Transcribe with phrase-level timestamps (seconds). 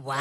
[0.00, 0.18] 와우.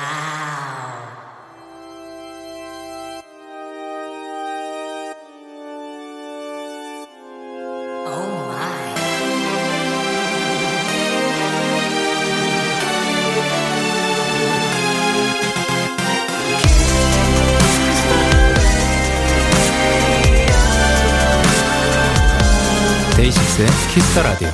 [23.16, 24.50] 데이식스의 키스터 라디오.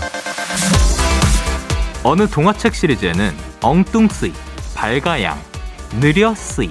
[2.04, 3.32] 어느 동화책 시리즈에는
[3.62, 4.34] 엉뚱쓰이,
[4.84, 5.40] 발가양,
[6.02, 6.70] 느려쓰이,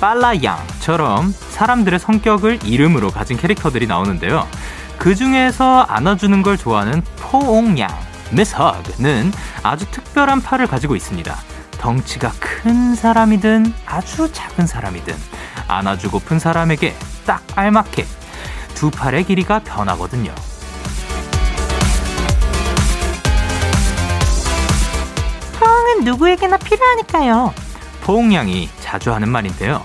[0.00, 4.46] 빨라양처럼 사람들의 성격을 이름으로 가진 캐릭터들이 나오는데요.
[4.96, 7.88] 그 중에서 안아주는 걸 좋아하는 포옹양,
[8.30, 9.32] 미스 허그는
[9.64, 11.36] 아주 특별한 팔을 가지고 있습니다.
[11.72, 15.16] 덩치가 큰 사람이든 아주 작은 사람이든
[15.66, 16.94] 안아주고픈 사람에게
[17.26, 18.06] 딱 알맞게
[18.76, 20.32] 두 팔의 길이가 변하거든요.
[25.98, 27.52] 포옹은 누구에게나 필요하니까요.
[28.02, 29.82] 포옹양이 자주 하는 말인데요.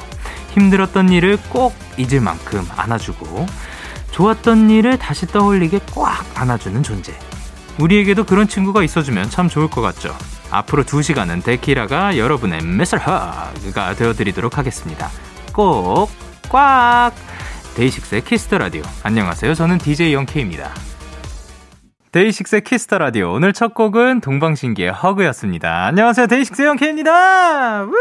[0.52, 3.46] 힘들었던 일을 꼭 잊을 만큼 안아주고
[4.12, 7.14] 좋았던 일을 다시 떠올리게 꽉 안아주는 존재.
[7.80, 10.16] 우리에게도 그런 친구가 있어주면 참 좋을 것 같죠.
[10.52, 15.10] 앞으로 두 시간은 데키라가 여러분의 메설하가 되어드리도록 하겠습니다.
[15.52, 16.12] 꼭,
[16.50, 17.12] 꽉!
[17.76, 18.84] 데이식스의 키스 더 라디오.
[19.02, 19.56] 안녕하세요.
[19.56, 20.93] 저는 DJ 영케이입니다.
[22.14, 23.34] 데이식스의 키스 더 라디오.
[23.34, 25.88] 오늘 첫 곡은 동방신기의 Hug였습니다.
[25.88, 26.28] 안녕하세요.
[26.28, 27.86] 데이식스의 영케이입니다.
[27.86, 27.92] 우!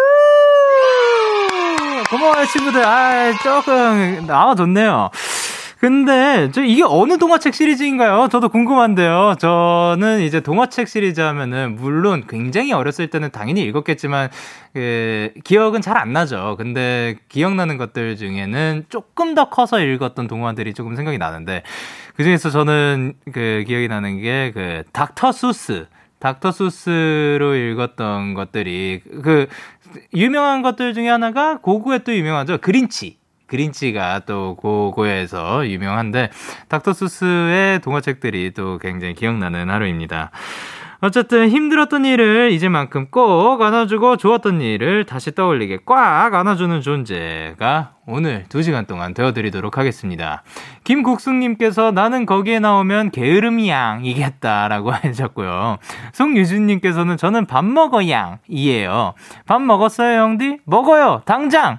[2.10, 2.84] 고마워요, 친구들.
[2.84, 5.08] 아, 조금, 아, 좋네요.
[5.82, 8.28] 근데 저 이게 어느 동화책 시리즈인가요?
[8.30, 9.34] 저도 궁금한데요.
[9.40, 14.30] 저는 이제 동화책 시리즈 하면은 물론 굉장히 어렸을 때는 당연히 읽었겠지만
[14.74, 16.54] 그 기억은 잘 안 나죠.
[16.56, 21.64] 근데 기억나는 것들 중에는 조금 더 커서 읽었던 동화들이 조금 생각이 나는데
[22.16, 25.86] 그 중에서 저는 그 기억이 나는 게 그 닥터 수스
[26.20, 29.48] 닥터 수스로 읽었던 것들이 그
[30.14, 32.58] 유명한 것들 중에 하나가 고구에 또 유명하죠.
[32.58, 33.21] 그린치.
[33.52, 36.30] 그린치가 또 고고에서 유명한데
[36.68, 40.30] 닥터수스의 동화책들이 또 굉장히 기억나는 하루입니다.
[41.04, 48.86] 어쨌든 힘들었던 일을 이제만큼 꼭 안아주고 좋았던 일을 다시 떠올리게 꽉 안아주는 존재가 오늘 2시간
[48.86, 50.44] 동안 되어드리도록 하겠습니다.
[50.84, 55.78] 김국숙님께서 나는 거기에 나오면 게으름이 양이겠다 라고 하셨고요.
[56.12, 59.14] 송유진님께서는 저는 밥 먹어 양이에요.
[59.44, 60.58] 밥 먹었어요 형디?
[60.64, 61.78] 먹어요 당장!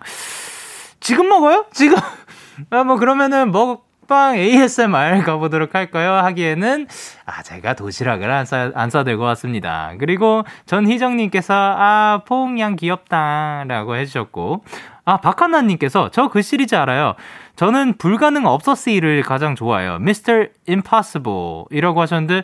[1.04, 1.66] 지금 먹어요?
[1.74, 1.98] 지금?
[2.72, 6.14] 아, 뭐, 그러면은, 먹방 ASMR 가보도록 할까요?
[6.14, 6.88] 하기에는,
[7.26, 9.92] 아, 제가 도시락을 안, 싸, 안 싸들고 왔습니다.
[10.00, 13.66] 그리고 전희정님께서, 아, 포옹양 귀엽다.
[13.68, 14.64] 라고 해주셨고,
[15.04, 17.16] 아, 박하나님께서, 저 그 시리즈 알아요.
[17.58, 19.96] 저는 불가능 없어 씨를 가장 좋아해요.
[19.96, 20.52] Mr.
[20.70, 21.66] Impossible.
[21.70, 22.44] 이라고 하셨는데,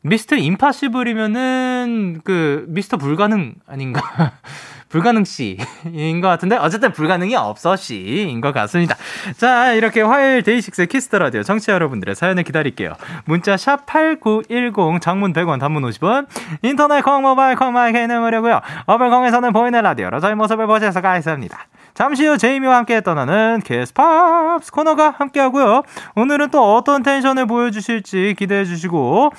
[0.00, 0.36] Mr.
[0.36, 4.00] Impossible이면은, 그, 미스터 불가능 아닌가?
[4.92, 8.94] 불가능 씨인 것 같은데 어쨌든 불가능이 없어 씨인 것 같습니다.
[9.38, 12.92] 자 이렇게 화요일 데이식스 키스 더 라디오 청취자 여러분들의 사연을 기다릴게요.
[13.24, 16.26] 문자 샵 #8910 장문 100원, 단문 50원,
[16.60, 18.60] 인터넷 콩 모바일 콩 마이크는 무료고요.
[18.84, 21.58] 어플콩에서는 보이는 라디오로 저희 모습을 수가 있습니다.
[21.94, 25.82] 잠시 후 제이미와 함께 떠나는 키스팝스 코너가 함께하고요.
[26.16, 29.32] 오늘은 또 어떤 텐션을 보여주실지 기대해 주시고.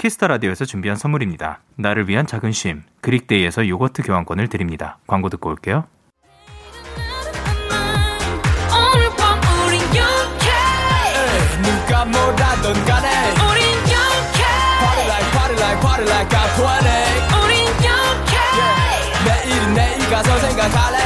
[0.00, 1.60] 키스 더 라디오에서 준비한 선물입니다.
[1.76, 4.96] 나를 위한 작은 쉼, 그릭데이에서 요거트 교환권을 드립니다.
[5.06, 5.86] 광고 듣고 올게요.
[11.62, 13.08] 누가 뭐라던 간에
[13.44, 13.62] 우린
[13.92, 14.40] young해
[14.80, 16.88] Party like party like party like I'm 20
[17.44, 18.34] 우린 영케
[19.26, 20.98] 내일은 내일 가서 생각할래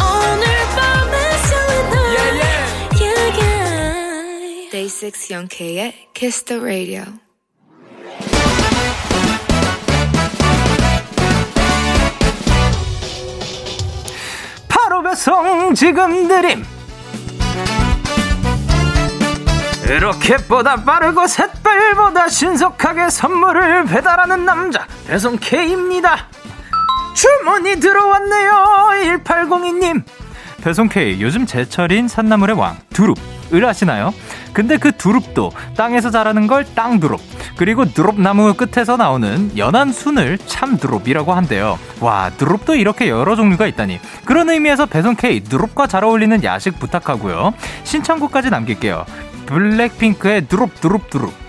[0.00, 1.14] 오늘 밤에
[1.44, 2.64] 설레는 yeah, yeah.
[3.02, 4.70] yeah, yeah.
[4.70, 7.23] Day 6 영케의 Kiss the Radio
[15.14, 16.64] 배송 지금 드림.
[20.00, 26.26] 로켓보다 빠르고 샛별보다 신속하게 선물을 배달하는 남자 배송 K입니다.
[27.14, 30.02] 주문이 들어왔네요 1802님.
[30.64, 34.12] 배송 K 요즘 제철인 산나물의 왕 두릅을 아시나요?
[34.54, 37.20] 근데 그 두릅도 땅에서 자라는 걸 땅두릅
[37.56, 41.78] 그리고 두릅나무 끝에서 나오는 연한 순을 참두릅이라고 한대요.
[42.00, 44.00] 와 두릅도 이렇게 여러 종류가 있다니.
[44.24, 47.52] 그런 의미에서 배송 K 두릅과 잘 어울리는 야식 부탁하고요.
[47.82, 49.04] 신청곡까지 남길게요.
[49.46, 51.43] 블랙핑크의 두릅 두릅 두릅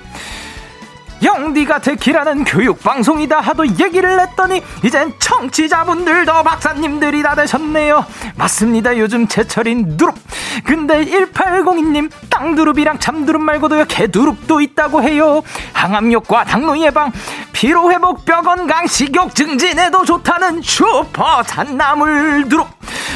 [1.24, 8.06] 영디가 데키라는 교육방송이다 하도 얘기를 했더니 이젠 청취자분들도 박사님들이 다 되셨네요.
[8.36, 8.98] 맞습니다.
[8.98, 10.16] 요즘 제철인 두릅.
[10.64, 15.42] 근데 1802님 땅두릅이랑 참두릅 말고도요 개두릅도 있다고 해요.
[15.74, 17.12] 항암효과 당뇨 예방
[17.54, 22.68] 피로회복 뼈건강 식욕 증진에도 좋다는 슈퍼 산나물 두릅.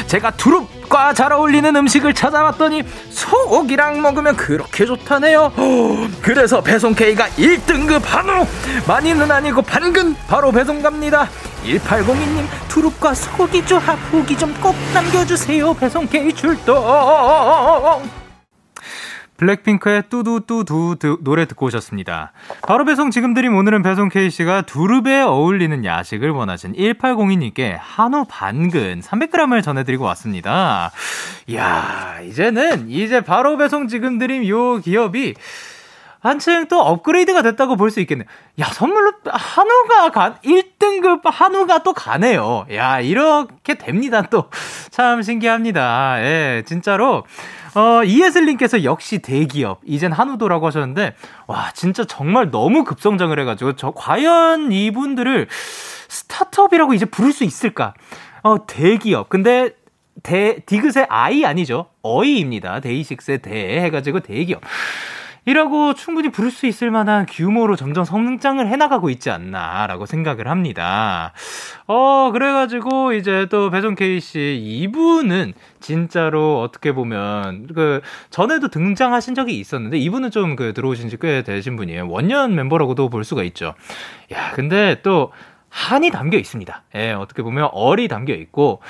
[0.06, 5.52] 제가 두릅 과 잘 어울리는 음식을 찾아봤더니 소고기랑 먹으면 그렇게 좋다네요.
[6.20, 8.44] 그래서 배송 K가 1등급 한우.
[8.86, 11.28] 많이는 아니고 반근 바로 배송 갑니다.
[11.64, 15.72] 1802님 두릅과 소고기 조합 후기 좀 꼭 남겨주세요.
[15.74, 16.76] 배송 K 출동
[19.40, 22.32] 블랙핑크의 뚜두뚜두 노래 듣고 오셨습니다.
[22.62, 29.62] 바로 배송 지금 드림 오늘은 배송 K씨가 두릅에 어울리는 야식을 원하신 1802님께 한우 반근 300g을
[29.62, 30.92] 전해드리고 왔습니다.
[31.46, 35.34] 이야, 이제는 이제 바로 배송 지금 드림 요 기업이
[36.20, 38.28] 한층 또 업그레이드가 됐다고 볼 수 있겠네요.
[38.60, 42.66] 야, 선물로 한우가 가, 1등급 한우가 또 가네요.
[42.74, 44.20] 야, 이렇게 됩니다.
[44.28, 44.50] 또.
[44.90, 46.22] 참 신기합니다.
[46.22, 47.24] 예, 진짜로.
[47.74, 51.14] 어, 이예슬님께서 역시 대기업, 이젠 한우도라고 하셨는데,
[51.46, 55.48] 와, 진짜 정말 너무 급성장을 해가지고, 저, 과연 이분들을
[56.08, 57.94] 스타트업이라고 이제 부를 수 있을까?
[58.42, 59.28] 어, 대기업.
[59.28, 59.70] 근데,
[60.22, 61.86] 대, 디귿의 아이 아니죠.
[62.02, 62.80] 어이입니다.
[62.80, 64.60] 데이식스의 대 해가지고 대기업.
[65.46, 71.32] 이라고 충분히 부를 수 있을 만한 규모로 점점 성장을 해나가고 있지 않나라고 생각을 합니다.
[71.86, 78.00] 어, 그래가지고 이제 또 배송 K씨 이분은 진짜로 어떻게 보면 그
[78.30, 82.08] 전에도 등장하신 적이 있었는데 이분은 좀 그 들어오신 지 꽤 되신 분이에요.
[82.08, 83.74] 원년 멤버라고도 볼 수가 있죠.
[84.32, 85.32] 야, 근데 또
[85.68, 86.82] 한이 담겨 있습니다.
[86.96, 88.80] 예, 어떻게 보면 얼이 담겨 있고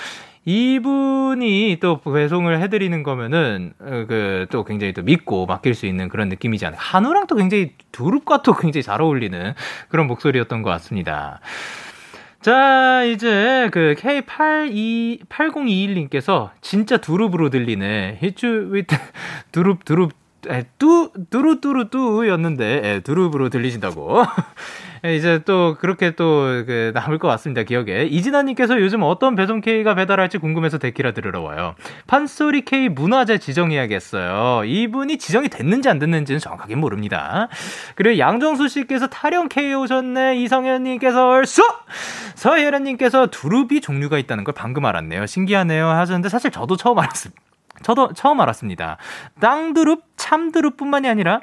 [0.45, 6.65] 이분이 또 배송을 해드리는 거면은 어, 그또 굉장히 또 믿고 맡길 수 있는 그런 느낌이지
[6.67, 6.79] 않아요.
[6.81, 9.55] 한우랑 또 굉장히 두릅과 또 굉장히 잘 어울리는
[9.89, 11.41] 그런 목소리였던 것 같습니다.
[12.41, 18.17] 자, 이제 그 K82, 8021님께서 진짜 두릅으로 들리네.
[18.23, 18.97] 히츠 위트
[19.53, 20.13] 두릅, 두릅,
[20.49, 24.25] 에, 뚜, 뚜루뚜루 뚜였는데, 에, 두릅으로 들리신다고.
[25.05, 27.63] 예, 이제 또 그렇게 또 그 남을 것 같습니다.
[27.63, 28.05] 기억에.
[28.05, 31.75] 이진아님께서 요즘 어떤 배송 K가 배달할지 궁금해서 데키라 들으러 와요.
[32.07, 34.65] 판소리 K 문화재 지정해야겠어요.
[34.65, 37.49] 이분이 지정이 됐는지 안 됐는지는 정확하게 모릅니다.
[37.95, 40.37] 그리고 양정수 씨께서 타령 K 오셨네.
[40.37, 41.63] 이성현님께서 얼쑤!
[42.35, 45.27] 서혜련님께서 두릅이 종류가 있다는 걸 방금 알았네요.
[45.27, 45.89] 신기하네요.
[45.89, 47.41] 하셨는데 사실 저도 처음 알았습니다.
[47.83, 48.99] 저도 처음 알았습니다.
[49.41, 51.41] 땅두릅, 참두릅뿐만이 아니라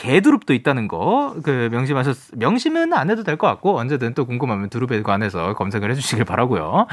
[0.00, 5.02] 개두릅도 있다는 거, 그, 명심하셨, 명심은 안 해도 될 것 같고, 언제든 또 궁금하면 두릅에
[5.02, 6.86] 관해서 검색을 해주시길 바라고요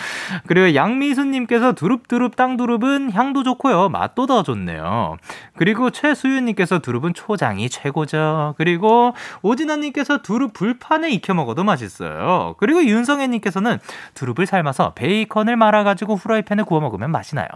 [0.46, 3.90] 그리고 양미수님께서 두릅, 두릅, 땅두릅은 향도 좋고요.
[3.90, 5.18] 맛도 더 좋네요.
[5.56, 8.56] 그리고 최수윤님께서 두릅은 초장이 최고죠.
[8.58, 12.56] 그리고 오진아님께서 두릅 불판에 익혀 먹어도 맛있어요.
[12.58, 13.80] 그리고 윤성애님께서는
[14.16, 17.48] 두릅을 삶아서 베이컨을 말아가지고 후라이팬에 구워 먹으면 맛이 나요.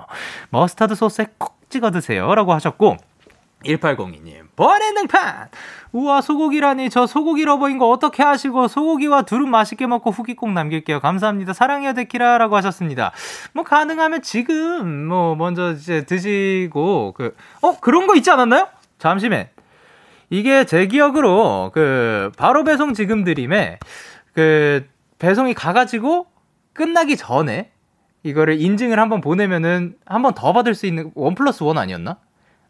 [0.50, 2.36] 머스타드 소스에 콕 찍어 드세요.
[2.36, 2.98] 라고 하셨고,
[3.66, 5.50] 1802님, 번외 등판!
[5.94, 11.00] 우와, 소고기라니, 저 소고기 lover인 거 어떻게 하시고, 소고기와 두릅 맛있게 먹고 후기 꼭 남길게요.
[11.00, 11.54] 감사합니다.
[11.54, 12.38] 사랑해요, 데키라.
[12.38, 13.12] 라고 하셨습니다.
[13.54, 18.68] 뭐, 가능하면 지금, 뭐, 먼저 이제 드시고, 그, 어, 그런 거 있지 않았나요?
[19.00, 19.48] 잠시만.
[20.30, 23.80] 이게 제 기억으로, 그, 바로 배송 지금 드림에,
[24.34, 24.88] 그,
[25.20, 26.28] 배송이 가가지고,
[26.74, 27.72] 끝나기 전에,
[28.24, 32.18] 이거를 인증을 한번 보내면은, 한번 더 받을 수 있는, one plus one 아니었나?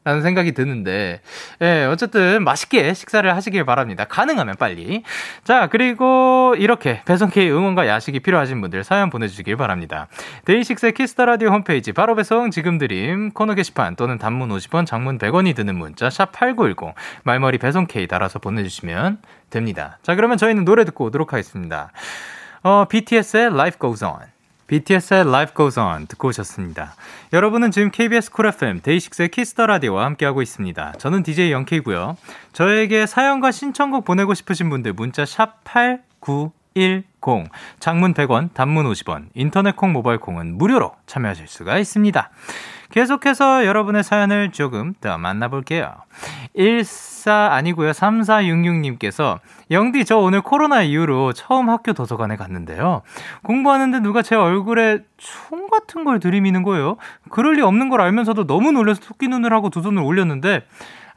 [0.03, 1.21] 라는 생각이 드는데,
[1.61, 4.05] 예, 어쨌든 맛있게 식사를 하시길 바랍니다.
[4.05, 5.03] 가능하면 빨리.
[5.43, 10.07] 자, 그리고 이렇게 배송K 응원과 야식이 필요하신 분들 사연 보내주시길 바랍니다.
[10.45, 15.19] DAY6의 Kiss the Radio 홈페이지 바로 배송 지금 드림 코너 게시판 또는 단문 50원, 장문
[15.19, 19.19] 100원이 드는 문자 샵 8910 말머리 배송K 달아서 보내주시면
[19.51, 19.99] 됩니다.
[20.01, 21.91] 자, 그러면 저희는 노래 듣고 오도록 하겠습니다.
[22.63, 24.40] 어, BTS의 Life Goes On.
[24.71, 26.95] BTS의 Life Goes On 듣고 오셨습니다.
[27.33, 30.93] 여러분은 지금 KBS 쿨 FM 데이식스의 키스터 라디오와 함께하고 있습니다.
[30.93, 32.15] 저는 DJ 영케이고요.
[32.53, 37.03] 저에게 사연과 신청곡 보내고 싶으신 분들 문자 샵 8910
[37.81, 42.29] 장문 100원, 단문 50원, 인터넷 콩, 모바일 콩은 무료로 참여하실 수가 있습니다.
[42.91, 45.93] 계속해서 여러분의 사연을 조금 더 만나볼게요.
[46.57, 47.91] 14 아니고요.
[47.91, 49.39] 3466님께서
[49.71, 53.01] 영디 저 오늘 코로나 이후로 처음 학교 도서관에 갔는데요.
[53.43, 56.97] 공부하는데 누가 제 얼굴에 총 같은 걸 들이미는 거예요.
[57.29, 60.63] 그럴 리 없는 걸 알면서도 너무 놀라서 토끼 눈을 하고 두 손을 올렸는데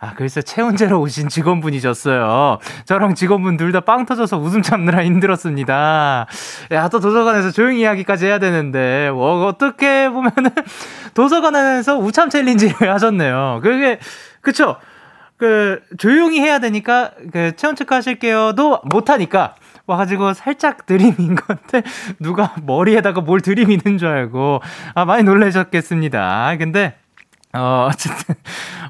[0.04, 2.58] 아, 글쎄, 체온제로 오신 직원분이셨어요.
[2.84, 6.26] 저랑 직원분 둘 다 빵 터져서 웃음 참느라 힘들었습니다.
[6.72, 10.50] 야, 또 도서관에서 조용히 이야기까지 해야 되는데, 뭐, 어떻게 보면은,
[11.14, 13.60] 도서관에서 우참 챌린지를 하셨네요.
[13.62, 13.98] 그게,
[14.42, 14.76] 그쵸?
[15.38, 19.54] 그, 조용히 해야 되니까, 그, 체온 체크 하실게요도 못하니까,
[19.86, 21.82] 와가지고 살짝 들이민 건데,
[22.20, 24.60] 누가 머리에다가 뭘 들이미는 줄 알고,
[24.94, 26.56] 아, 많이 놀라셨겠습니다.
[26.58, 26.94] 근데,
[27.54, 28.34] 어, 어쨌든,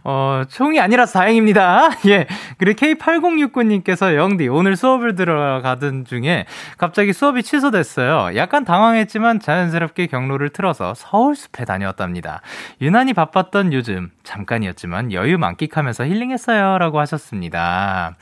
[0.04, 1.90] 어, 총이 아니라서 다행입니다.
[2.08, 2.26] 예.
[2.56, 6.46] 그리고 K8069님께서 영디, 오늘 수업을 들어가던 중에
[6.78, 8.36] 갑자기 수업이 취소됐어요.
[8.36, 12.40] 약간 당황했지만 자연스럽게 경로를 틀어서 서울숲에 다녀왔답니다.
[12.80, 16.78] 유난히 바빴던 요즘, 잠깐이었지만 여유 만끽하면서 힐링했어요.
[16.78, 18.16] 라고 하셨습니다.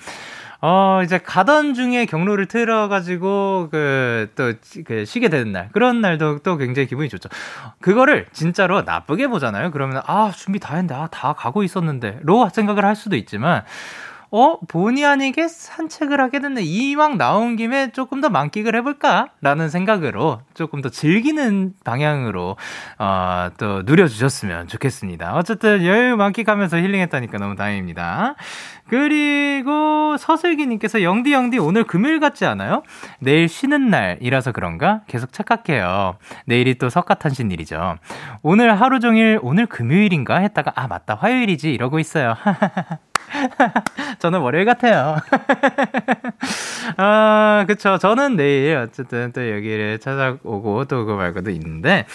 [0.64, 4.52] 어, 이제 가던 중에 경로를 틀어가지고, 그, 또,
[4.84, 5.68] 그, 쉬게 되는 날.
[5.72, 7.28] 그런 날도 또 굉장히 기분이 좋죠.
[7.80, 9.72] 그거를 진짜로 나쁘게 보잖아요.
[9.72, 13.64] 그러면, 아, 준비 다 했는데, 아, 다 가고 있었는데, 로 생각을 할 수도 있지만,
[14.34, 16.62] 어, 본의 아니게 산책을 하게 됐네.
[16.62, 19.28] 이왕 나온 김에 조금 더 만끽을 해볼까?
[19.42, 22.56] 라는 생각으로 조금 더 즐기는 방향으로,
[22.98, 25.34] 어, 또 누려주셨으면 좋겠습니다.
[25.34, 28.36] 어쨌든 여유 만끽하면서 힐링했다니까 너무 다행입니다.
[28.88, 32.84] 그리고 서슬기님께서 영디 영디 오늘 금요일 같지 않아요?
[33.18, 35.02] 내일 쉬는 날이라서 그런가?
[35.08, 36.16] 계속 착각해요.
[36.46, 37.96] 내일이 또 석가탄신일이죠.
[38.40, 42.34] 오늘 하루 종일 오늘 금요일인가 했다가 아 맞다 화요일이지 이러고 있어요.
[44.18, 45.16] 저는 월요일 같아요.
[46.96, 47.98] 아, 그쵸.
[47.98, 52.06] 저는 내일 어쨌든 또 여기를 찾아오고 또 그거 말고도 있는데,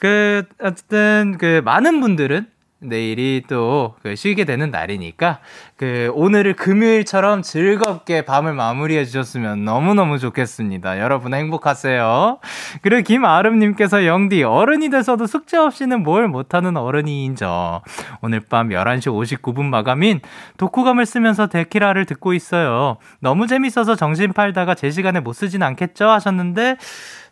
[0.00, 2.46] 그, 어쨌든 그 많은 분들은
[2.82, 5.38] 내일이 또 그 쉬게 되는 날이니까
[5.76, 11.00] 그 오늘을 금요일처럼 즐겁게 밤을 마무리해 주셨으면 너무너무 좋겠습니다.
[11.00, 12.38] 여러분 행복하세요.
[12.82, 17.80] 그리고 김아름님께서 영디 어른이 돼서도 숙제 없이는 뭘 못하는 어른이 인정.
[18.20, 20.20] 오늘 밤 11시 59분 마감인
[20.56, 22.98] 독후감을 쓰면서 데키라를 듣고 있어요.
[23.20, 26.76] 너무 재밌어서 정신 팔다가 제 시간에 못 쓰진 않겠죠 하셨는데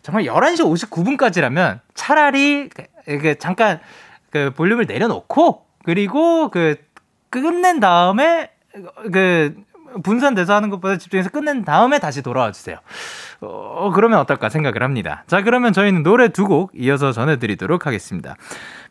[0.02, 2.70] 정말 11시 59분까지라면 차라리
[3.08, 3.80] 이게 잠깐
[4.30, 6.76] 그 볼륨을 내려놓고 그리고 그
[7.30, 8.50] 끝낸 다음에
[9.12, 9.54] 그
[10.04, 12.76] 분산돼서 하는 것보다 집중해서 끝낸 다음에 다시 돌아와 주세요.
[13.40, 15.24] 어, 그러면 어떨까 생각을 합니다.
[15.26, 18.36] 자, 그러면 저희는 노래 두 곡 이어서 전해드리도록 하겠습니다.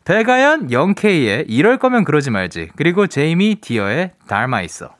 [0.04, 2.70] 배가연 0K의 이럴 거면 그러지 말지.
[2.76, 4.90] 그리고 제이미 디어의 닮아 있어.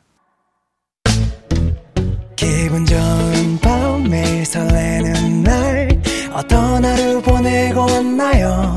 [2.36, 5.88] 기분 좋은 밤 매일 설레는 날
[6.32, 8.76] 어떤 하루 보내고 왔나요?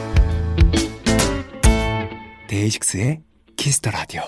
[2.61, 3.21] DAY6의
[3.57, 4.21] Kiss the Radio.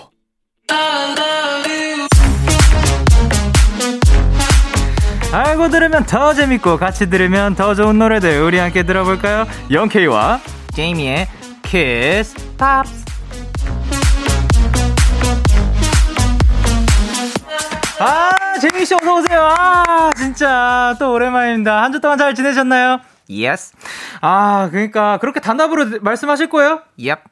[5.32, 9.46] 알고 들으면 더 재밌고 같이 들으면 더 좋은 노래들 우리 함께 들어볼까요?
[9.70, 10.40] 영케이와
[10.74, 11.28] 제이미의
[11.62, 13.04] Kiss Pops.
[18.00, 19.40] 아, 제이미 씨 어서 오세요.
[19.56, 21.82] 아, 진짜 또 오랜만입니다.
[21.82, 22.98] 한 주 동안 잘 지내셨나요?
[23.30, 23.72] Yes.
[24.20, 26.82] 아, 그러니까 그렇게 단답으로 말씀하실 거예요?
[26.98, 27.22] Yep.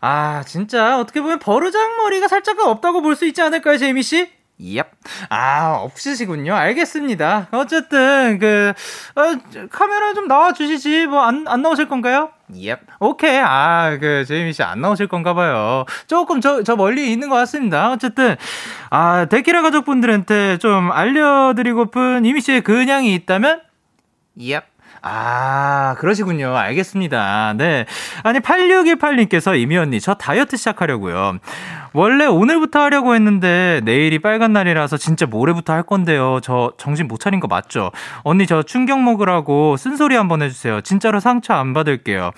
[0.00, 4.30] 아, 진짜 어떻게 보면 버르장머리가 살짝은 없다고 볼 수 있지 않을까요, 제이미 씨?
[4.62, 4.90] Yep.
[5.30, 6.54] 아, 없으시군요.
[6.54, 7.48] 알겠습니다.
[7.50, 8.72] 어쨌든 그
[9.16, 11.06] 어, 카메라 좀 나와 주시지.
[11.06, 12.30] 뭐 안 안 나오실 건가요?
[12.54, 12.82] Yep.
[13.00, 13.38] 오케이.
[13.42, 15.86] 아, 그 제이미 씨 안 나오실 건가 봐요.
[16.06, 17.90] 조금 저 저 멀리 있는 것 같습니다.
[17.90, 18.36] 어쨌든
[18.90, 23.62] 아, 데키라 가족분들한테 좀 알려드리고픈 이미 씨의 근황이 있다면
[24.38, 24.66] Yep.
[25.02, 26.56] 아, 그러시군요.
[26.56, 27.54] 알겠습니다.
[27.56, 27.86] 네.
[28.22, 31.38] 아니, 8618님께서 이미 언니, 저 다이어트 시작하려고요.
[31.92, 36.40] 원래 오늘부터 하려고 했는데 내일이 빨간 날이라서 진짜 모레부터 할 건데요.
[36.42, 37.90] 저 정신 못 차린 거 맞죠?
[38.22, 40.82] 언니, 저 충격 먹으라고 쓴소리 한번 해주세요.
[40.82, 42.32] 진짜로 상처 안 받을게요.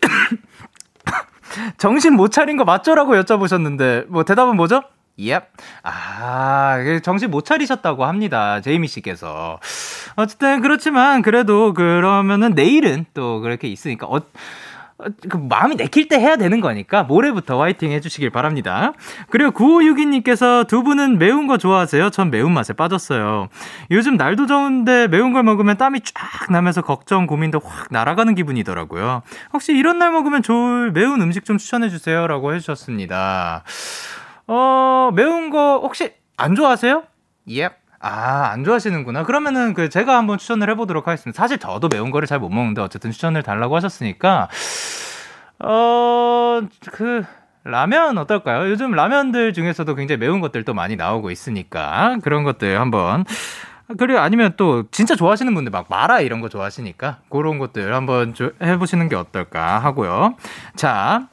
[1.78, 4.82] 정신 못 차린 거 맞죠라고 여쭤보셨는데, 뭐 대답은 뭐죠?
[5.18, 5.46] Yep.
[5.82, 8.60] 아, 정신 못 차리셨다고 합니다.
[8.60, 9.60] 제이미 씨께서.
[10.16, 14.22] 어쨌든 그렇지만 그래도 그러면은 내일은 또 그렇게 있으니까 어, 어
[15.28, 18.92] 그 마음이 내킬 때 해야 되는 거니까 모레부터 화이팅 해주시길 바랍니다.
[19.30, 22.10] 그리고 9562님께서 두 분은 매운 거 좋아하세요?
[22.10, 23.48] 전 매운맛에 빠졌어요.
[23.90, 29.22] 요즘 날도 더운데 매운 걸 먹으면 땀이 쫙 나면서 걱정, 고민도 확 날아가는 기분이더라고요.
[29.52, 32.26] 혹시 이런 날 먹으면 좋을 매운 음식 좀 추천해주세요.
[32.26, 33.64] 라고 해주셨습니다.
[34.46, 37.04] 어, 매운 거 혹시 안 좋아하세요?
[37.48, 37.76] Yep.
[38.00, 39.22] 아, 안 좋아하시는구나.
[39.24, 41.36] 그러면은 그 제가 한번 추천을 해보도록 하겠습니다.
[41.40, 44.48] 사실 저도 매운 거를 잘 못 먹는데 어쨌든 추천을 달라고 하셨으니까,
[45.60, 47.24] 어, 그,
[47.64, 48.68] 라면 어떨까요?
[48.70, 53.24] 요즘 라면들 중에서도 굉장히 매운 것들도 많이 나오고 있으니까 그런 것들 한번
[53.98, 59.08] 그리고 아니면 또 진짜 좋아하시는 분들 막 마라 이런 거 좋아하시니까 그런 것들 한번 해보시는
[59.08, 60.34] 게 어떨까 하고요.
[60.74, 61.28] 자,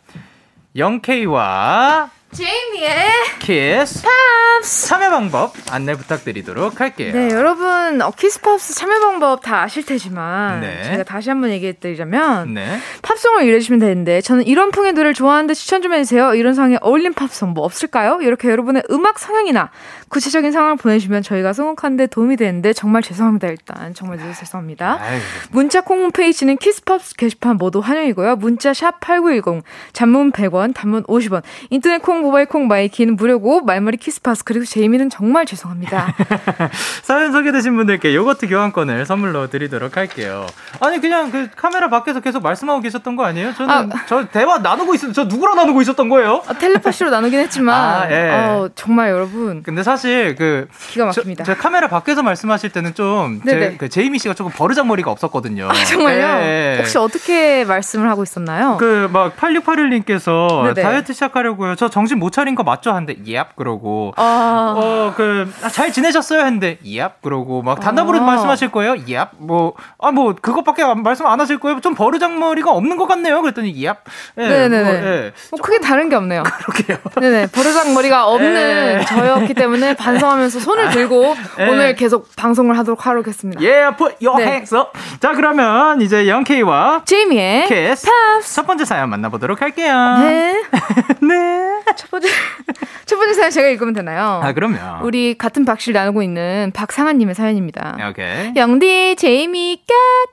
[0.75, 4.87] 영케이와 제이미 제이미의 Kiss Pops.
[4.87, 7.11] 참여 방법 안내 부탁드리도록 할게요.
[7.13, 10.83] 네, 여러분 어, Kiss Pops 참여 방법 다 아실 테지만 네.
[10.83, 12.79] 제가 다시 한번 얘기해드리자면 네.
[13.01, 16.35] 팝송을 의뢰해주시면 되는데 저는 이런 풍의 노래를 좋아하는데 추천 좀 해주세요.
[16.35, 18.19] 이런 상황에 어울린 팝송 뭐 없을까요?
[18.21, 19.71] 이렇게 여러분의 음악 성향이나
[20.09, 23.47] 구체적인 상황을 보내주시면 저희가 선곡하는데 도움이 되는데 정말 죄송합니다.
[23.47, 24.99] 일단 정말 늘 죄송합니다.
[25.01, 25.19] 아유,
[25.51, 28.35] 문자 콩 홈페이지는 Kiss Pops 게시판 모두 환영이고요.
[28.37, 33.97] 문자 샵 8910, 장문 100원, 단문 50원, 인터넷 콩, 모바일 콩, my K는 무료고 말머리
[33.97, 36.15] Kiss Pops 그리고 제이미는 정말 죄송합니다.
[37.03, 40.45] 사연 소개되신 분들께 요거트 교환권을 선물로 드리도록 할게요.
[40.79, 43.53] 아니 그냥 그 카메라 밖에서 계속 말씀하고 계셨던 거 아니에요?
[43.53, 43.87] 저는 아.
[44.07, 46.43] 저 대화 나누고 있었 저 누구랑 나누고 있었던 거예요?
[46.47, 48.29] 아, 텔레파시로 나누긴 했지만 아, 예.
[48.31, 51.43] 어, 정말 여러분 근데 사실 그 기가 저, 막힙니다.
[51.43, 53.77] 저 카메라 밖에서 말씀하실 때는 좀 제, 네네.
[53.77, 55.67] 그 제이미 씨가 조금 버르장머리가 없었거든요.
[55.69, 56.25] 아, 정말요?
[56.41, 56.77] 예, 예.
[56.79, 58.77] 혹시 어떻게 말씀을 하고 있었나요?
[58.77, 60.81] 그 막 8681님께서 네네.
[60.81, 61.75] 다이어트 시작하려고요.
[61.75, 62.91] 저 정신 못 차린 거 맞죠?
[62.91, 66.39] 하는데 얍 그러고 아, 어그잘 지내셨어요?
[66.41, 68.21] 했는데 얍 그러고 막 단답으로 아.
[68.21, 68.95] 말씀하실 거예요?
[68.95, 71.79] 얍 뭐아 뭐 그것밖에 안- 말씀 안 하실 거예요?
[71.79, 73.41] 좀 버르장머리가 없는 것 같네요.
[73.41, 73.95] 그랬더니 얍.
[74.37, 74.83] 예, 네네네.
[74.83, 75.33] 뭐, 예.
[75.51, 76.43] 뭐 크게 다른 게 없네요.
[76.65, 76.97] 그러게요.
[77.21, 78.55] 네네 버르장 머리가 없는
[79.01, 79.05] 예.
[79.05, 81.67] 저였기 때문에 반성하면서 손을 들고 예.
[81.69, 83.61] 오늘 계속 방송을 하도록 하겠습니다.
[83.61, 84.49] 예, put your 네.
[84.51, 84.89] hands up.
[85.19, 88.55] 자, 그러면 이제 영케이와 제이미의 Kiss Pops.
[88.55, 89.93] 첫 번째 사연 만나보도록 할게요.
[90.21, 90.63] 네.
[91.21, 91.69] 네.
[91.99, 92.29] 첫 번째
[93.05, 94.39] 첫 번째 사연 제가 읽으면 되나요?
[94.41, 95.03] 아, 그럼요.
[95.05, 97.97] 우리 같은 박씨를 나누고 있는 박상아님의 사연입니다.
[98.09, 98.53] 오케이.
[98.55, 99.81] 영디, 제이미,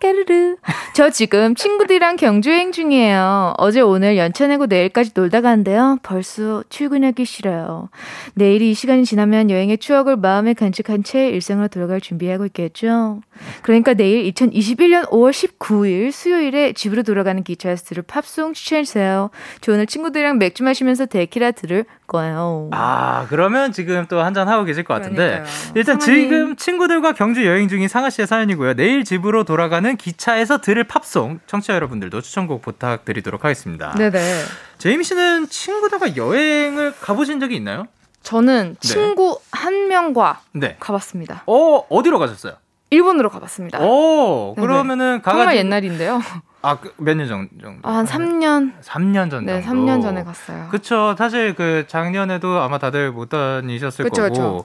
[0.00, 0.56] 까까르르.
[0.94, 3.54] 저 지금 친구들이랑 경주여행 중이에요.
[3.56, 5.99] 어제 오늘 연차 내고 내일까지 놀다 가는데요.
[6.02, 7.88] 벌써 출근하기 싫어요.
[8.35, 13.23] 내일이 이 시간이 지나면 여행의 추억을 마음에 간직한 채 일상으로 돌아갈 준비하고 있겠죠.
[13.62, 19.30] 그러니까 내일 2021년 5월 19일 수요일에 집으로 돌아가는 기차에서 들을 팝송 추천해주세요.
[19.62, 22.70] 저 오늘 친구들이랑 맥주 마시면서 데키라 들을 거예요.
[22.72, 25.16] 아, 그러면 지금 또 한잔 하고 계실 것 같은데.
[25.16, 25.72] 그러니까요.
[25.75, 26.30] 일단 상하님.
[26.30, 28.75] 지금 친구들과 경주 여행 중인 상아 씨의 사연이고요.
[28.75, 31.40] 내일 집으로 돌아가는 기차에서 들을 팝송.
[31.46, 33.92] 청취자 여러분들도 추천곡 부탁드리도록 하겠습니다.
[33.94, 34.42] 네네.
[34.78, 37.86] 제이미 씨는 친구들과 여행을 가보신 적이 있나요?
[38.23, 38.88] 저는 네.
[38.88, 40.76] 친구 한 명과 네.
[40.78, 41.42] 가봤습니다.
[41.47, 42.54] 어, 어디로 가셨어요?
[42.90, 43.80] 일본으로 가봤습니다.
[43.80, 44.54] 오.
[44.54, 46.21] 그러면은 가가지고 정말 옛날인데요.
[46.67, 47.79] 아, 그 몇년 정도?
[47.83, 48.73] 아, 한 3년.
[48.83, 49.87] 3년 전 네, 정도.
[49.87, 50.67] 3년 전에 갔어요.
[50.69, 51.15] 그쵸.
[51.17, 54.63] 사실 그 작년에도 아마 다들 못 다니셨을 그쵸, 거고.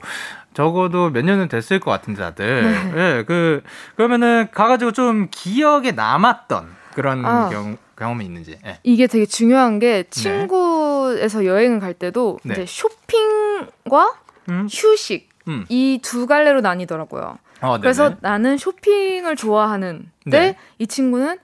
[0.52, 2.62] 적어도 몇 년은 됐을 것 같은데 다들.
[2.92, 3.18] 네.
[3.18, 3.62] 예, 그
[3.94, 7.48] 그러면은 가가지고 좀 기억에 남았던 그런 아.
[7.48, 8.58] 경, 경험이 있는지.
[8.66, 8.80] 예.
[8.82, 12.54] 이게 되게 중요한 게 친구에서 여행을 갈 때도 네.
[12.54, 14.14] 이제 쇼핑과
[14.48, 15.66] 음, 휴식 음.
[15.68, 17.38] 이두 갈래로 나뉘더라고요.
[17.60, 18.16] 어, 그래서.
[18.20, 20.56] 나는 쇼핑을 좋아하는데 네.
[20.78, 21.38] 이 친구는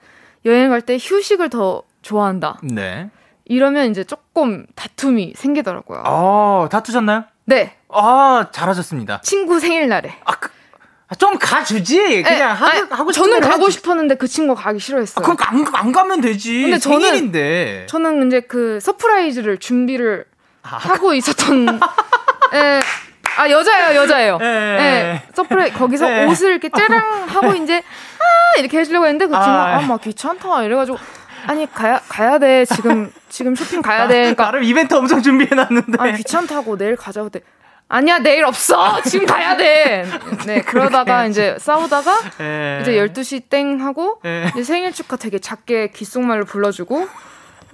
[0.45, 2.59] 여행 갈 때 휴식을 더 좋아한다.
[2.63, 3.09] 네.
[3.45, 6.03] 이러면 이제 조금 다툼이 생기더라고요.
[6.05, 7.23] 어, 다투셨나요?
[7.45, 9.21] 네, 아, 잘하셨습니다.
[9.21, 10.15] 친구 생일날에.
[10.23, 10.49] 아, 그,
[11.17, 12.21] 좀 가주지.
[12.21, 13.69] 그냥 네, 하고, 아니, 하고 싶은 저는 가고.
[13.71, 15.23] 싶었는데 그 친구가 가기 싫어했어요.
[15.25, 16.61] 아, 그럼 안, 안 가면 되지.
[16.61, 17.87] 근데 저는- 생일인데.
[17.89, 20.25] 저는 이제 그 surprise를 준비를
[20.61, 21.79] 아, 하고 있었던
[22.53, 22.79] 예.
[23.39, 24.45] 아 여자예요 여자예요 예.
[24.45, 25.21] 예.
[25.33, 26.25] surprise 거기서 예.
[26.25, 29.77] 옷을 이렇게 짜랑 하고 이제 아 이렇게 해주려고 했는데 그 친구가 아.
[29.77, 30.97] 아 막 귀찮다 이래가지고
[31.47, 35.97] 아니 가야 가야 돼 지금 지금 쇼핑 가야 돼 그러니까 나름 이벤트 엄청 준비해놨는데.
[35.97, 37.39] 아 귀찮다고 내일 가자고 했대
[37.87, 40.05] 아니야 내일 없어 지금 가야 돼
[40.45, 42.79] 네 그러다가 이제 싸우다가 예.
[42.81, 44.49] 이제 12시 땡 하고 예.
[44.53, 47.07] 이제 생일 축하 되게 작게 귓속말로 불러주고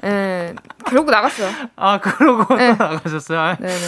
[0.03, 0.53] 예
[0.86, 2.75] 결국 나갔어요 아, 그러고 네.
[2.77, 3.39] 또 나가셨어요.
[3.39, 3.79] 아, 네네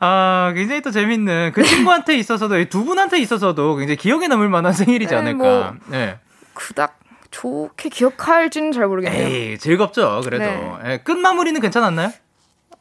[0.00, 5.12] 아, 굉장히 또 재밌는 그 친구한테 있어서도 이두 분한테 있어서도 굉장히 기억에 남을 만한 생일이지
[5.12, 5.44] 네, 않을까.
[5.44, 5.72] 뭐.
[5.86, 6.18] 네.
[6.54, 6.98] 그닥
[7.30, 9.28] 좋게 기억할지는 잘 모르겠네요.
[9.28, 10.20] 에이, 즐겁죠.
[10.24, 10.44] 그래도.
[10.44, 10.78] 네.
[10.92, 12.12] 예, 끝 마무리는 괜찮았나요?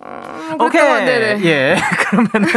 [0.06, 0.82] 음, 오케이.
[0.82, 1.44] 네네.
[1.46, 1.76] 예.
[2.10, 2.48] 그러면은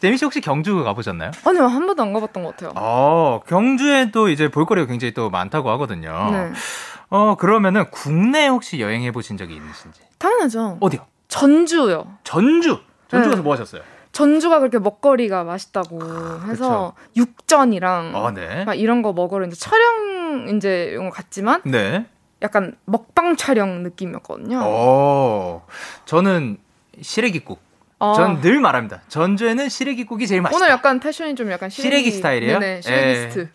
[0.00, 1.32] 재미 씨 혹시 경주 가보셨나요?
[1.44, 2.72] 아니요, 한 번도 안 가봤던 것 같아요.
[2.76, 6.30] 어, 경주에 또 이제 볼거리가 굉장히 또 많다고 하거든요.
[6.32, 6.52] 네.
[7.08, 10.00] 어, 그러면은 국내 혹시 여행해 보신 적이 있으신지?
[10.18, 10.78] 당연하죠.
[10.80, 11.06] 어디요?
[11.28, 12.18] 전주요.
[12.24, 12.80] 전주.
[13.08, 13.30] 전주 네.
[13.30, 13.82] 가서 뭐 하셨어요?
[14.12, 16.00] 전주가 그렇게 먹거리가 맛있다고
[16.48, 18.64] 해서 육전이랑 아, 네.
[18.64, 22.06] 막 이런 거 먹으러 이제 촬영 이제 이런 거 갔지만 네.
[22.42, 24.60] 약간 먹방 촬영 느낌이었거든요.
[24.62, 25.66] 어,
[26.06, 26.58] 저는
[27.00, 27.60] 시래기국.
[27.98, 29.02] 아, 전늘 말합니다.
[29.08, 30.56] 전주에는 시래기국이 제일 맛있다.
[30.56, 32.58] 오늘 약간 패션이 좀 약간 시래기, 시래기 스타일이에요?
[32.58, 33.40] 네네, 시래기스트.
[33.40, 33.48] 에,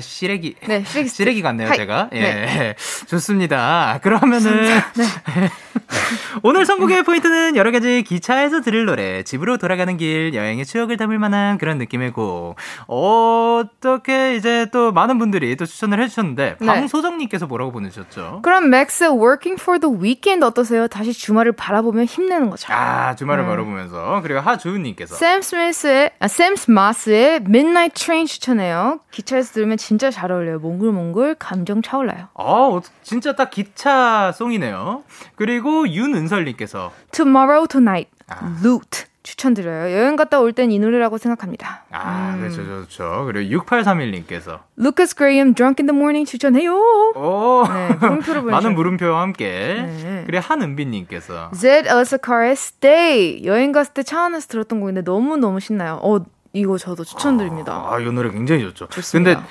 [0.00, 0.56] 시래기.
[0.66, 1.16] 네, 시래기스트.
[1.22, 1.76] 시래기 같네요, 하이.
[1.76, 2.10] 제가.
[2.12, 2.20] 예.
[2.20, 2.74] 네.
[3.06, 3.98] 좋습니다.
[4.02, 4.64] 그러면은.
[4.96, 5.48] 네.
[6.42, 11.58] 오늘 선곡의 포인트는 여러 가지 기차에서 들을 노래, 집으로 돌아가는 길, 여행의 추억을 담을 만한
[11.58, 12.56] 그런 느낌의 곡.
[12.86, 16.66] 어떻게 이제 또 많은 분들이 또 추천을 해주셨는데, 네.
[16.66, 18.40] 방소정님께서 뭐라고 보내주셨죠?
[18.42, 20.88] 그럼 맥스 Working for the Weekend 어떠세요?
[20.88, 22.72] 다시 주말을 바라보며 힘내는 거죠.
[22.72, 23.48] 아, 주말을 음.
[23.48, 24.20] 바라보면서.
[24.22, 25.16] 그리고 하주은님께서.
[25.16, 29.00] 샘 스미스의 아, 샘 스마스의 Midnight Train 추천해요.
[29.10, 30.58] 기차에서 들으면 진짜 잘 어울려요.
[30.58, 32.28] 몽글몽글 감정 차올라요.
[32.34, 35.04] 어, 진짜 딱 기차 송이네요.
[35.36, 36.92] 그리고 윤은설님께서.
[37.12, 38.56] Tomorrow Tonight, 아.
[38.64, 39.90] Loot 추천드려요.
[39.96, 41.84] 여행 갔다 올 땐 이 노래라고 생각합니다.
[41.90, 43.22] 아, 그렇죠, 그렇죠.
[43.26, 44.60] 그리고 6831님께서.
[44.78, 46.74] Lucas Graham, Drunk in the Morning 추천해요.
[47.16, 48.50] 오, 네, 물음표를 보내주셨네요.
[48.50, 49.46] 많은 물음표와 함께.
[49.48, 50.24] 네.
[50.26, 51.52] 그리고 한은비님께서.
[51.54, 55.98] Z Elsacar의 Stay 여행 갔을 때 차 안에서 들었던 곡인데 너무 너무 신나요.
[56.02, 56.18] 어
[56.52, 57.72] 이거 저도 추천드립니다.
[57.90, 58.88] 아, 이 노래 굉장히 좋죠.
[58.88, 59.36] 좋습니다.
[59.36, 59.46] 근데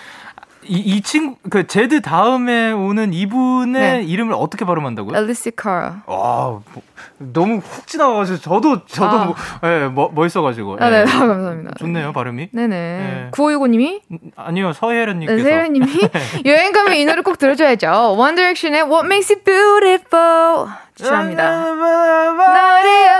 [0.65, 4.03] 이, 이 친구, 그, 제드 다음에 오는 이분의 네.
[4.03, 5.15] 이름을 어떻게 발음한다고요?
[5.15, 6.01] Alicia Cara.
[6.07, 6.83] 아, 뭐,
[7.17, 9.25] 너무 훅 지나가가지고, 저도, 저도, 아.
[9.25, 10.77] 뭐, 예, 뭐, 멋있어가지고.
[10.79, 10.89] 아, 예.
[10.89, 11.71] 네, 아, 감사합니다.
[11.77, 12.49] 좋네요, 발음이.
[12.51, 12.67] 네네.
[12.67, 13.29] 네.
[13.31, 15.43] 9565님이 음, 아니요, 서혜련님께서.
[15.43, 15.85] 네, 세련님이
[16.45, 18.15] 여행 가면 이 노래 꼭 들어줘야죠.
[18.17, 21.73] Direction의 What Makes It Beautiful 추천합니다.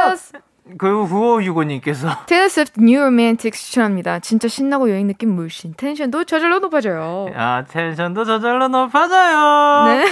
[0.06, 0.42] Else.
[0.78, 2.23] 그리고 9565님께서.
[2.28, 4.19] Taylor Swift New Romantics 추천합니다.
[4.19, 5.73] 진짜 신나고 여행 느낌 물씬.
[5.76, 7.28] 텐션도 저절로 높아져요.
[7.36, 9.88] 아, 텐션도 저절로 높아져요.
[9.88, 10.06] 네.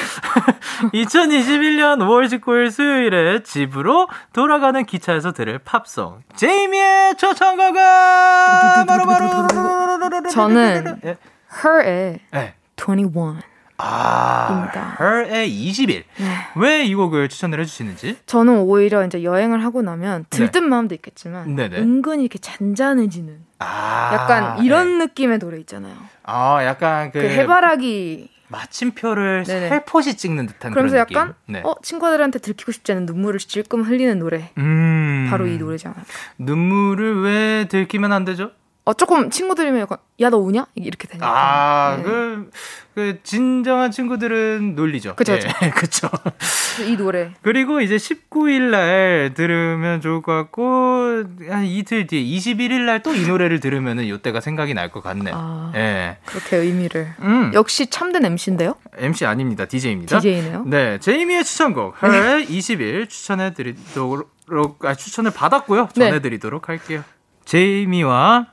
[0.93, 6.21] 2021년 5월 19일 수요일에 집으로 돌아가는 기차에서 들을 팝송.
[6.35, 7.73] 제이미의 초청곡은
[8.87, 10.29] 바로 바로.
[10.29, 11.17] 저는 예.
[11.63, 12.53] Her의 네.
[12.77, 13.50] 21.
[13.83, 14.97] 아, 입니다.
[14.99, 16.03] Her의 20일.
[16.17, 16.35] 네.
[16.55, 18.17] 왜이 곡을 추천을 해주시는지?
[18.25, 21.77] 저는 오히려 이제 여행을 하고 나면 들뜬 마음도 있겠지만 네네.
[21.79, 25.05] 은근히 이렇게 잔잔해지는 아, 약간 이런 네.
[25.05, 25.95] 느낌의 노래 있잖아요.
[26.23, 29.69] 아, 약간 그, 그 해바라기 마침표를 네네.
[29.69, 31.17] 살포시 찍는 듯한 그러면서 그런 느낌.
[31.17, 31.61] 약간 네.
[31.63, 35.27] 어 친구들한테 들키고 싶지 않은 눈물을 찔끔 흘리는 노래 음.
[35.29, 36.03] 바로 이 노래지 않아요?
[36.37, 38.51] 눈물을 왜 들키면 안 되죠?
[38.83, 42.03] 어 조금 친구들이면 약간 야너 우냐 이렇게 되니까 아, 네.
[42.03, 42.49] 그,
[42.95, 45.15] 그, 진정한 친구들은 놀리죠.
[45.63, 46.09] 예, 그쵸.
[46.09, 52.81] 그래서 이 노래 그리고 이제 19일 날 들으면 좋을 것 같고, 한 이틀 뒤에 21일
[52.85, 55.35] 날 또 이 노래를 들으면은 요때가 생각이 날 것 같네요.
[55.37, 55.71] 아.
[55.75, 56.17] 예.
[56.25, 59.65] 그렇게 의미를 음, 역시 참된 MC인데요 MC 아닙니다.
[59.65, 60.19] DJ입니다.
[60.19, 65.89] DJ네요 네, 제이미의 추천곡, 헐 20일 추천해드리도록, 아, 추천을 받았고요.
[65.95, 66.05] 네.
[66.07, 67.03] 전해드리도록 할게요.
[67.45, 68.47] 제이미와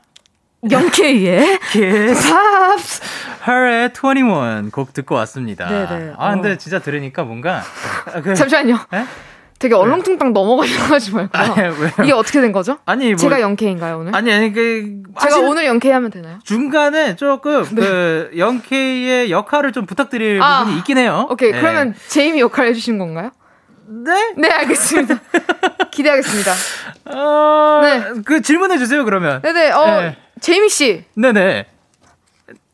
[0.68, 3.01] 영케이의 키스 팝스
[3.46, 5.68] H.E.R.의 21 곡 듣고 왔습니다.
[5.68, 6.14] 네네.
[6.18, 6.57] 아, 근데 어.
[6.57, 7.62] 진짜 들으니까 뭔가.
[8.12, 9.05] 아, 그, 잠시만요 에?
[9.61, 11.90] 되게 얼렁뚱땅 넘어가려고 하지 말고요 아니, 왜요?
[12.03, 12.79] 이게 어떻게 된 거죠?
[12.87, 13.16] 아니, 뭐.
[13.16, 14.14] 제가 영케이인가요 오늘?
[14.14, 15.03] 아니, 아니, 그.
[15.21, 16.38] 제가 오늘 영케이 하면 되나요?
[16.44, 21.27] 중간에 조금 그 영케이의 역할을 좀 부탁드릴 아, 부분이 있긴 해요.
[21.31, 21.61] 오케이 네.
[21.61, 23.31] 그러면 제이미 역할 해주시는 건가요?
[23.90, 24.35] 네?
[24.37, 25.18] 네 알겠습니다
[25.90, 26.53] 기대하겠습니다
[27.07, 28.21] 어, 네.
[28.25, 29.40] 그 질문해 주세요, 그러면.
[29.40, 30.16] 네네 어 네.
[30.40, 31.66] 제이미 씨 네네.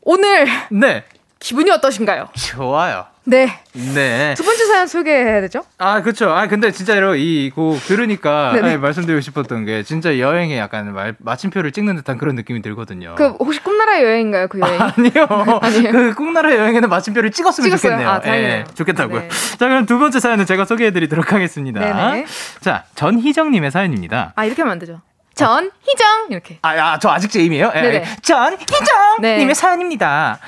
[0.01, 1.03] 오늘 네.
[1.39, 2.29] 기분이 어떠신가요?
[2.33, 3.05] 좋아요.
[3.27, 3.47] 네.
[3.73, 4.35] 네.
[4.37, 5.63] 두 번째 사연 소개해야 되죠?
[5.79, 6.29] 아, 그쵸.
[6.29, 8.51] 아, 근데 진짜로 이 곡 들으니까.
[8.51, 13.15] 아니, 말씀드리고 싶었던 게 진짜 여행에 약간 말, 마침표를 찍는 듯한 그런 느낌이 들거든요.
[13.15, 14.47] 그 혹시 꿈나라 여행인가요?
[14.47, 14.79] 그 여행?
[14.79, 15.27] 아니요.
[15.61, 15.91] 아니에요?
[15.91, 17.91] 그 꿈나라 여행에는 마침표를 찍었으면 찍었어요?
[17.93, 18.09] 좋겠네요.
[18.09, 18.57] 아, 다행이네요.
[18.59, 19.21] 예, 좋겠다고요.
[19.21, 19.29] 네.
[19.57, 21.79] 자, 그럼 두 번째 사연은 제가 소개해 드리도록 하겠습니다.
[21.79, 22.25] 네네.
[22.61, 24.33] 자, 전희정 님의 사연입니다.
[24.35, 25.01] 아 이렇게 하면 안 되죠.
[25.35, 26.59] 전 희정 이렇게.
[26.61, 27.71] 아, 야, 저 아직 제이미예요?
[27.75, 27.95] 예, 네네.
[27.95, 28.05] 예.
[28.21, 29.53] 전희정님의 네.
[29.53, 30.39] 사연입니다.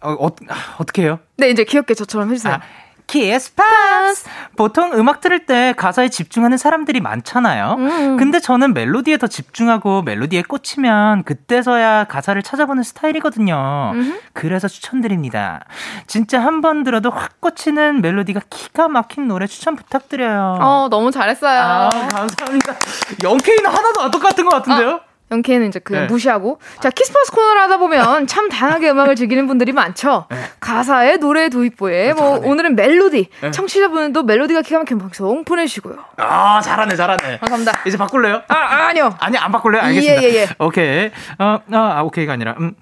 [0.00, 0.30] 어, 어,
[0.78, 1.18] 어떻게 해요?
[1.36, 2.54] 네 이제 귀엽게 저처럼 해주세요.
[2.54, 2.60] 아,
[3.06, 4.26] Kiss Pops.
[4.56, 7.76] 보통 음악 들을 때 가사에 집중하는 사람들이 많잖아요.
[7.78, 8.16] 음.
[8.16, 13.92] 근데 저는 멜로디에 더 집중하고 멜로디에 꽂히면 그때서야 가사를 찾아보는 스타일이거든요.
[13.94, 14.20] 음흠.
[14.32, 15.60] 그래서 추천드립니다.
[16.06, 20.58] 진짜 한 번 들어도 확 꽂히는 멜로디가 기가 막힌 노래 추천 부탁드려요.
[20.60, 21.60] 어 너무 잘했어요.
[21.60, 22.74] 아, 감사합니다.
[23.22, 25.00] Young K는 하나도 안 똑같은 것 같은데요?
[25.32, 26.06] Young K는 이제 그 네.
[26.06, 30.26] 무시하고 자 Kiss Pops 코너를 하다 보면 참 다양하게 음악을 즐기는 분들이 많죠.
[30.30, 30.36] 네.
[30.60, 32.48] 가사에 노래 도입부에 뭐 잘하네.
[32.48, 33.50] 오늘은 멜로디 네.
[33.50, 35.96] 청취자분들도 멜로디가 기가 막힌 방송 보내주시고요.
[36.18, 37.38] 아, 잘하네, 잘하네.
[37.38, 37.72] 감사합니다.
[37.86, 38.42] 이제 바꿀래요?
[38.48, 39.14] 아, 아 아니요.
[39.18, 39.82] 아니 안 바꿀래요?
[39.82, 40.22] 알겠습니다.
[40.22, 40.48] 예, 예, 예.
[40.58, 41.10] 오케이.
[41.38, 42.74] 어, 어, 아, 오케이가 아니라 음.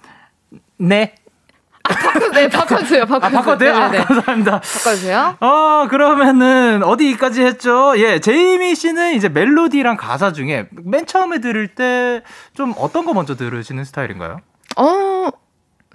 [0.79, 1.15] 네.
[2.35, 3.07] 네 바꿔주세요.
[3.07, 3.39] 바꿔주세요.
[3.41, 3.75] 아, 바꿔도요?
[3.75, 4.05] 아, 네네네.
[4.05, 4.51] 감사합니다.
[4.61, 5.37] 바꿔주세요.
[5.41, 7.95] 어, 그러면은 어디까지 했죠?
[7.99, 12.23] 예, 제이미 씨는 이제 멜로디랑 가사 중에 맨 처음에 들을 때
[12.55, 14.41] 좀 어떤 거 먼저 들으시는 스타일인가요?
[14.77, 15.29] 어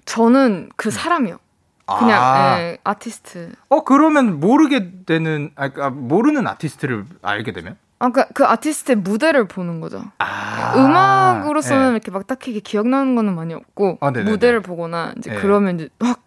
[0.06, 1.38] 저는 그 사람이요.
[1.86, 2.60] 그냥 아.
[2.60, 3.52] 예, 아티스트.
[3.70, 9.80] 어, 그러면 모르게 되는 아, 아, 모르는 아티스트를 알게 되면 아까 그 아티스트의 무대를 보는
[9.80, 10.04] 거죠.
[10.20, 10.74] 아.
[10.76, 11.92] 음악으로서는 예.
[11.92, 14.12] 이렇게 막 딱히 기억나는 거는 많이 없고 아.
[14.12, 15.36] 무대를 보거나 이제 예.
[15.36, 16.22] 그러면 이제 확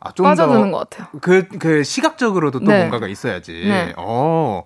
[0.00, 1.08] 아, 좀 빠져드는 것 같아요.
[1.20, 2.78] 그, 그 시각적으로도 또 네.
[2.78, 3.52] 뭔가가 있어야지.
[3.52, 3.92] 네.
[3.96, 4.62] 어.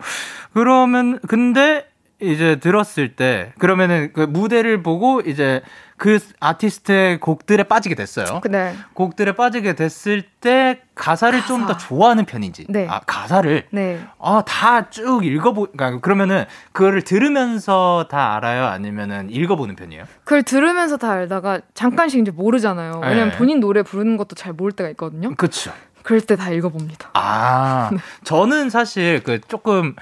[0.52, 1.88] 그러면 근데
[2.20, 5.62] 이제 들었을 때 그러면은 그 무대를 보고 이제
[6.02, 8.40] 그 아티스트의 곡들에 빠지게 됐어요.
[8.50, 8.74] 네.
[8.94, 11.46] 곡들에 빠지게 됐을 때 가사를 가사.
[11.46, 12.66] 좀더 좋아하는 편인지.
[12.68, 12.88] 네.
[12.90, 14.04] 아, 가사를 네.
[14.18, 18.64] 아, 다 쭉 읽어보, 그러니까 그러면은 그거를 들으면서 다 알아요?
[18.66, 20.02] 아니면은 읽어보는 편이에요?
[20.24, 22.98] 그걸 들으면서 다 알다가 잠깐씩 이제 모르잖아요.
[23.04, 23.36] 왜냐면 네.
[23.38, 25.32] 본인 노래 부르는 것도 잘 모를 때가 있거든요.
[25.36, 25.70] 그쵸.
[26.02, 27.10] 그럴 때 다 읽어봅니다.
[27.14, 27.90] 아,
[28.24, 29.94] 저는 사실 그 조금,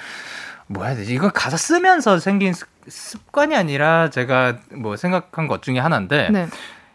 [0.72, 1.12] 뭐 해야 되지?
[1.14, 6.46] 이건 가사 쓰면서 생긴 습- 습관이 아니라 제가 뭐 생각한 것 중에 하나인데, 네.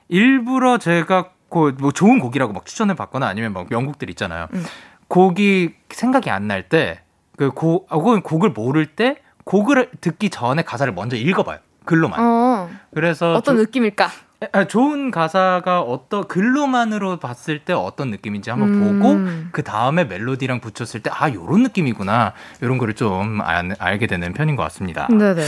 [0.07, 4.47] 일부러 제가 그뭐 좋은 곡이라고 막 추천을 받거나 아니면 막 명곡들 있잖아요.
[4.53, 4.63] 음.
[5.09, 7.01] 곡이 생각이 안 날 때,
[7.37, 11.59] 그 곡, 아, 혹은 곡을 모를 때, 곡을 듣기 전에 가사를 먼저 읽어봐요.
[11.83, 12.19] 글로만.
[12.19, 14.09] 어, 그래서 어떤 조- 느낌일까?
[14.51, 18.99] 아, 좋은 가사가 어떤 글로만으로 봤을 때 어떤 느낌인지 한번 음.
[18.99, 24.33] 보고 그 다음에 멜로디랑 붙였을 때 아 요런 느낌이구나 요런 거를 좀 알, 알게 되는
[24.33, 25.07] 편인 것 같습니다.
[25.09, 25.43] 네네.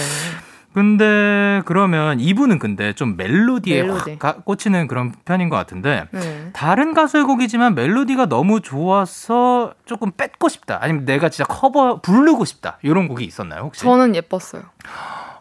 [0.73, 4.12] 근데 그러면 이분은 근데 좀 멜로디에 멜로디.
[4.12, 6.49] 확 가- 꽂히는 그런 편인 것 같은데 네.
[6.53, 12.77] 다른 가수의 곡이지만 멜로디가 너무 좋아서 조금 뺏고 싶다 아니면 내가 진짜 커버 부르고 싶다
[12.83, 13.81] 이런 곡이 있었나요 혹시?
[13.81, 14.63] 저는 예뻤어요.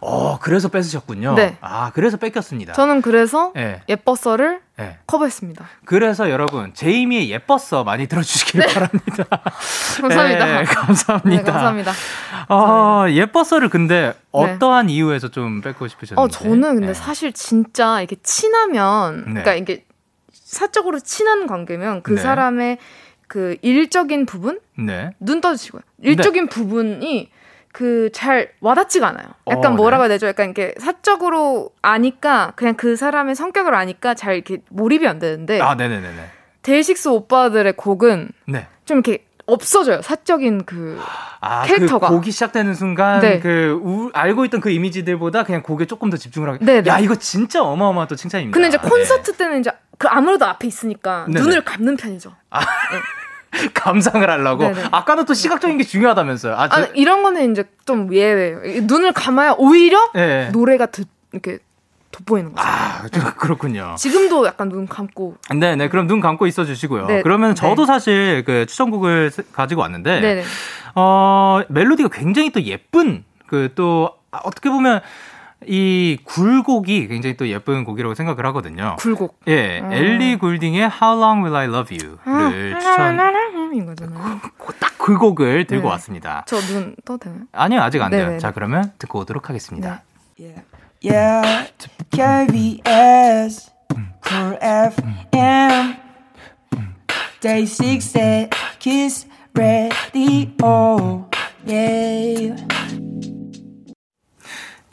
[0.08, 1.34] 어 그래서 뺏으셨군요.
[1.34, 1.56] 네.
[1.60, 2.74] 아 그래서 뺏겼습니다.
[2.74, 3.82] 저는 그래서 네.
[3.88, 4.98] 예뻤어를 네.
[5.08, 5.66] 커버했습니다.
[5.84, 9.24] 그래서 여러분 제이미의 예뻤어 많이 들어주시길 바랍니다.
[10.00, 10.46] 감사합니다.
[10.46, 11.42] 네, 감사합니다.
[11.42, 11.92] 네, 감사합니다.
[12.48, 16.20] 어, 예뻤어를 근데 어떠한 이유에서 좀 뺏고 싶으셨는지?
[16.20, 16.94] 어, 저는 근데 네.
[16.94, 19.42] 사실 진짜 이렇게 친하면, 네.
[19.42, 19.84] 그러니까 이게
[20.32, 22.20] 사적으로 친한 관계면 그 네.
[22.22, 22.78] 사람의
[23.26, 24.60] 그 일적인 부분?
[24.78, 25.10] 네.
[25.18, 25.82] 눈 떠주시고요.
[26.02, 27.30] 일적인 부분이
[27.76, 29.26] 그 잘 와닿지가 않아요.
[29.48, 30.08] 약간 어, 뭐라고 네.
[30.08, 30.26] 해야 되죠?
[30.28, 35.74] 약간 이렇게 사적으로 아니까 그냥 그 사람의 성격을 아니까 잘 이렇게 몰입이 안 되는데 아,
[35.74, 36.30] 네네네네.
[36.62, 38.66] 데이식스 오빠들의 곡은 네.
[38.86, 40.00] 좀 이렇게 없어져요.
[40.00, 40.98] 사적인 그
[41.42, 42.08] 아, 캐릭터가.
[42.08, 43.40] 그 곡이 시작되는 순간 네.
[43.40, 46.64] 그 우- 알고 있던 그 이미지들보다 그냥 곡에 조금 더 집중을 하게.
[46.64, 46.90] 네, 네.
[46.90, 48.54] 야, 이거 진짜 어마어마한 또 칭찬입니다.
[48.54, 48.88] 근데 이제 네.
[48.88, 51.40] 콘서트 때는 이제 그 아무래도 앞에 있으니까 네네.
[51.40, 52.32] 눈을 감는 편이죠.
[53.74, 54.64] 감상을 하려고.
[54.64, 54.88] 네네.
[54.92, 56.54] 아까는 또 시각적인 게 중요하다면서요.
[56.54, 58.64] 아, 저, 아, 이런 거는 이제 좀 예외예요.
[58.64, 60.50] 이 눈을 감아야 오히려 네.
[60.50, 61.58] 노래가 듣, 이렇게
[62.10, 62.66] 돋보이는 거죠.
[62.66, 63.94] 아, 좀 그렇군요.
[63.98, 65.36] 지금도 약간 눈 감고.
[65.56, 65.88] 네, 네.
[65.88, 67.06] 그럼 눈 감고 있어 주시고요.
[67.06, 67.22] 네.
[67.22, 67.86] 그러면 저도 네.
[67.86, 70.42] 사실 그 추천곡을 세- 가지고 왔는데 네네.
[70.94, 75.00] 어, 멜로디가 굉장히 또 예쁜 그 또 어떻게 보면
[75.66, 78.96] 이 굴곡이 굉장히 또 예쁜 곡이라고 생각을 하거든요.
[78.98, 79.40] 굴곡.
[79.48, 79.92] 예, 음.
[79.92, 83.18] 엘리 굴딩의 How Long Will I Love You를 추천
[83.74, 84.40] 인 거잖아요.
[84.80, 85.88] 딱 그 곡을 들고 네.
[85.92, 86.44] 왔습니다.
[86.48, 87.42] 저 눈 떠도 되나요?
[87.52, 88.22] 아니요, 아직 안 돼요.
[88.22, 88.38] 네네네.
[88.40, 90.02] 자, 그러면 듣고 오도록 하겠습니다.
[90.38, 90.62] Yeah,
[91.04, 91.70] yeah.
[92.10, 93.70] KBS,
[94.26, 95.96] Cool FM,
[97.40, 101.28] Day6의 Kiss the Radio.
[101.64, 102.56] Yeah.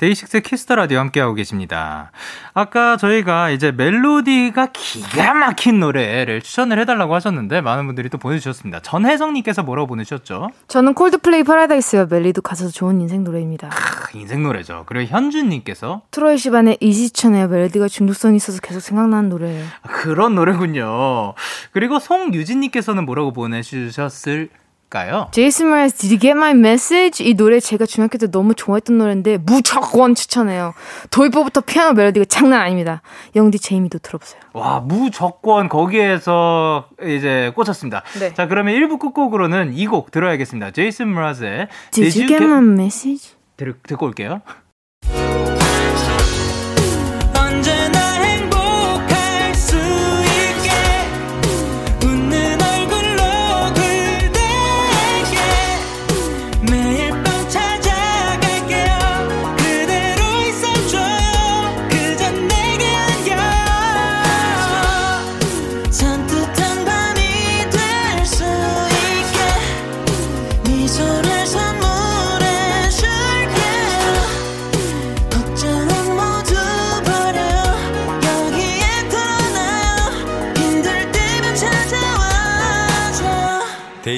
[0.03, 2.11] DAY6 Kiss the Radio 함께하고 계십니다.
[2.53, 8.81] 아까 저희가 이제 멜로디가 기가 막힌 노래를 추천을 해달라고 하셨는데 많은 분들이 또 보내주셨습니다.
[8.81, 10.49] 전혜성님께서 뭐라고 보내주셨죠?
[10.67, 12.07] 저는 Coldplay Paradise요.
[12.09, 13.69] 멜로디도 가사도 좋은 인생 노래입니다.
[13.69, 14.83] 크, 인생 노래죠.
[14.87, 19.65] 그리고 현준님께서 Troye Sivan의 Easy 전 이 멜로디가 중독성이 있어서 계속 생각나는 노래예요.
[19.83, 21.33] 그런 노래군요.
[21.71, 24.49] 그리고 송유진님께서는 뭐라고 보내주셨을
[24.93, 25.27] 까요?
[25.31, 27.25] Jason Mraz Did you get my message?
[27.27, 30.75] 이 노래 제가 중학교 때 너무 좋아했던 노래인데 무조건 추천해요.
[31.09, 33.01] 도입부부터 피아노 멜로디가 장난 아닙니다.
[33.35, 34.39] 영디 제이미도 들어보세요.
[34.53, 38.03] 와, 무조건 거기에서 이제 꽂혔습니다.
[38.19, 38.33] 네.
[38.35, 40.69] 자, 그러면 1부 끝곡으로는 이 곡 들어야겠습니다.
[40.71, 43.31] Jason Mraz의 Did you get my message?
[43.57, 44.41] 들, 듣고 올게요.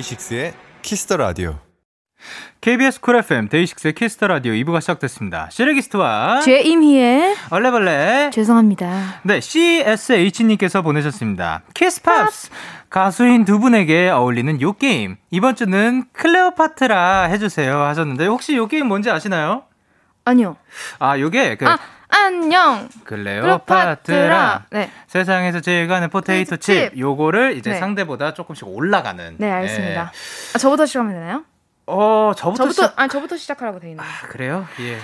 [0.06, 1.58] DAY6의 Kiss the Radio.
[2.62, 5.50] KBS 쿨 FM 데이식스의 키스터 라디오 2부가 시작됐습니다.
[5.52, 9.22] 시레기스트와 제임희의 얼레벌레 죄송합니다.
[9.24, 11.64] 네, CSH님께서 보내셨습니다.
[11.74, 12.50] Kiss Pops!
[12.90, 15.18] 가수인 두 분에게 어울리는 요 게임.
[15.32, 19.64] 이번 주는 클레오파트라 해주세요 하셨는데, 혹시 요 게임 뭔지 아시나요?
[20.24, 20.58] 아니요.
[21.00, 21.78] 아, 요게 그 아,
[22.16, 22.88] 안녕.
[23.04, 24.66] 클레오파트라.
[24.72, 24.90] 네.
[25.08, 26.92] 세상에서 제일 가는 포테이토 칩.
[26.92, 26.98] 칩.
[26.98, 27.80] 요거를 이제 네.
[27.80, 29.36] 상대보다 조금씩 올라가는.
[29.38, 30.02] 네, 알겠습니다.
[30.02, 30.54] 예.
[30.54, 31.44] 아, 저부터 시작하면 되나요?
[31.88, 33.00] 어, 저부터, 저부터 시작.
[33.00, 34.02] 아니 저부터 시작하라고 돼 있네.
[34.02, 34.66] 아, 그래요?
[34.80, 34.98] 예.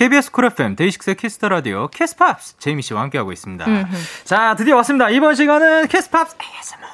[0.00, 3.66] KBS 쿨 FM 데이식스의 키스터 라디오 캐스팝스 제이미 씨와 함께하고 있습니다.
[3.66, 3.96] 음흠.
[4.24, 5.10] 자, 드디어 왔습니다.
[5.10, 6.86] 이번 시간은 Kiss Pops ASMR.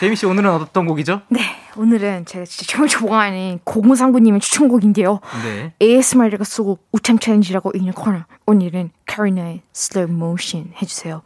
[0.00, 1.20] 제이미 씨 오늘은 어떤 곡이죠?
[1.28, 1.42] 네,
[1.76, 5.20] 오늘은 제가 진짜 정말 좋아하는 고무상구님의 추천곡인데요.
[5.44, 5.74] 네.
[5.82, 8.24] ASMR가 쓰고 우창 챌린지라고 있는 코너.
[8.46, 11.20] 오늘은 Karina의 Slow Motion 해주세요.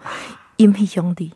[0.58, 1.30] 제이미 영디.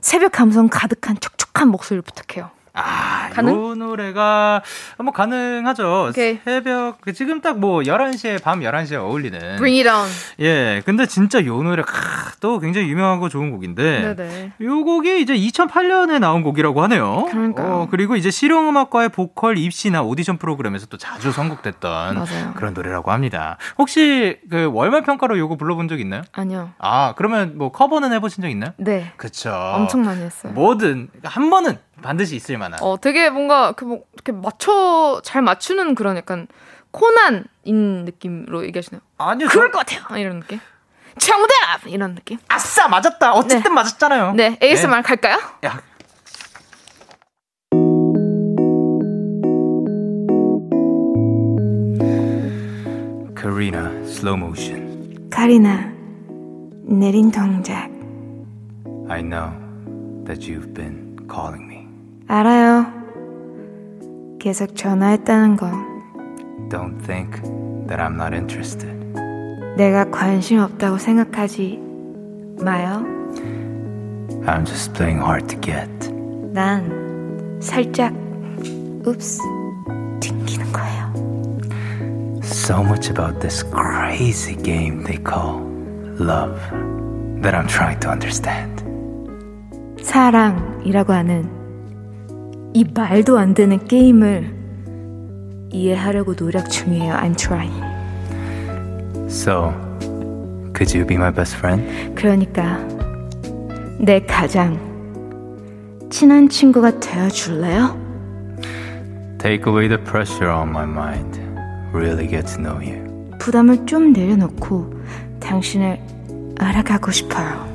[0.00, 2.50] 새벽 감성 가득한 촉촉한 목소리를 부탁해요.
[2.74, 3.52] 아, 가능?
[3.74, 4.62] 이 노래가
[4.98, 6.08] 뭐 가능하죠.
[6.10, 6.40] 오케이.
[6.44, 10.08] 새벽 지금 딱 뭐 11시에 밤 11시에 어울리는 Bring it on.
[10.40, 10.82] 예.
[10.86, 11.92] 근데 진짜 이 노래 크,
[12.40, 14.52] 또 굉장히 유명하고 좋은 곡인데 네네.
[14.58, 17.26] 이 곡이 이제 2008년에 나온 곡이라고 하네요.
[17.30, 17.66] 그러니까요.
[17.72, 22.52] 어, 그리고 이제 실용 음악과의 보컬 입시나 오디션 프로그램에서 또 자주 선곡됐던 맞아요.
[22.56, 23.58] 그런 노래라고 합니다.
[23.78, 26.22] 혹시 그 월말 평가로 요거 불러본 적 있나요?
[26.32, 26.70] 아니요.
[26.78, 28.72] 아, 그러면 뭐 커버는 해 보신 적 있나요?
[28.78, 29.12] 네.
[29.18, 29.50] 그쵸.
[29.52, 30.52] 엄청 많이 했어요.
[30.54, 32.82] 뭐든 한 번은 반드시 있을 만한.
[32.82, 36.46] 어, 되게 뭔가 그 뭐, 이렇게 맞춰 잘 맞추는 그런 약간
[36.90, 39.00] 코난인 느낌으로 얘기하시나요?
[39.18, 39.48] 아니요.
[39.48, 40.04] 그럴 저- 것 같아요.
[40.08, 40.60] 아, 이런 느낌.
[41.18, 42.38] 정답 이런 느낌.
[42.48, 43.32] 아싸 맞았다.
[43.34, 44.32] 어쨌든 맞았잖아요.
[44.34, 45.38] 네, ASMR 갈까요?
[45.64, 45.80] 야.
[53.34, 55.28] Karina Slow Motion.
[55.30, 55.90] 카리나
[56.84, 57.90] 내린 동작.
[59.08, 59.50] I know
[60.26, 61.71] that you've been calling me.
[62.32, 62.86] 알아요.
[64.40, 65.66] 계속 전화했다는 거.
[66.70, 67.42] Don't think
[67.88, 68.90] that I'm not interested.
[69.76, 71.78] 내가 관심 없다고 생각하지
[72.64, 73.04] 마요.
[74.46, 76.10] I'm just playing hard to get.
[76.54, 78.14] 난 살짝
[79.06, 79.42] 읍스
[80.20, 81.12] 튕기는 거예요.
[82.42, 85.60] So much about this crazy game they call
[86.18, 86.58] love
[87.42, 88.82] that I'm trying to understand.
[90.02, 91.61] 사랑이라고 하는
[92.74, 94.62] 이 말도 안 되는 게임을
[95.70, 97.14] 이해하려고 노력 중이에요.
[97.14, 97.82] I'm trying.
[99.28, 99.72] So,
[100.74, 102.14] could you be my best friend?
[102.14, 102.78] 그러니까
[103.98, 104.78] 내 가장
[106.10, 108.00] 친한 친구가 되어 줄래요?
[109.38, 111.40] Take away the pressure on my mind.
[111.92, 113.02] Really get to know you.
[113.38, 114.94] 부담을 좀 내려놓고
[115.40, 115.98] 당신을
[116.58, 117.66] 알아가고 싶어요.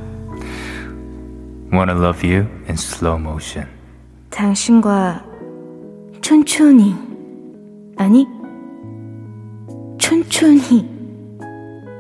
[1.72, 3.77] Wanna love you in slow motion.
[4.38, 5.26] 당신과
[6.22, 6.96] 촌촌히
[7.98, 8.28] 아니
[9.98, 10.88] 촌촌히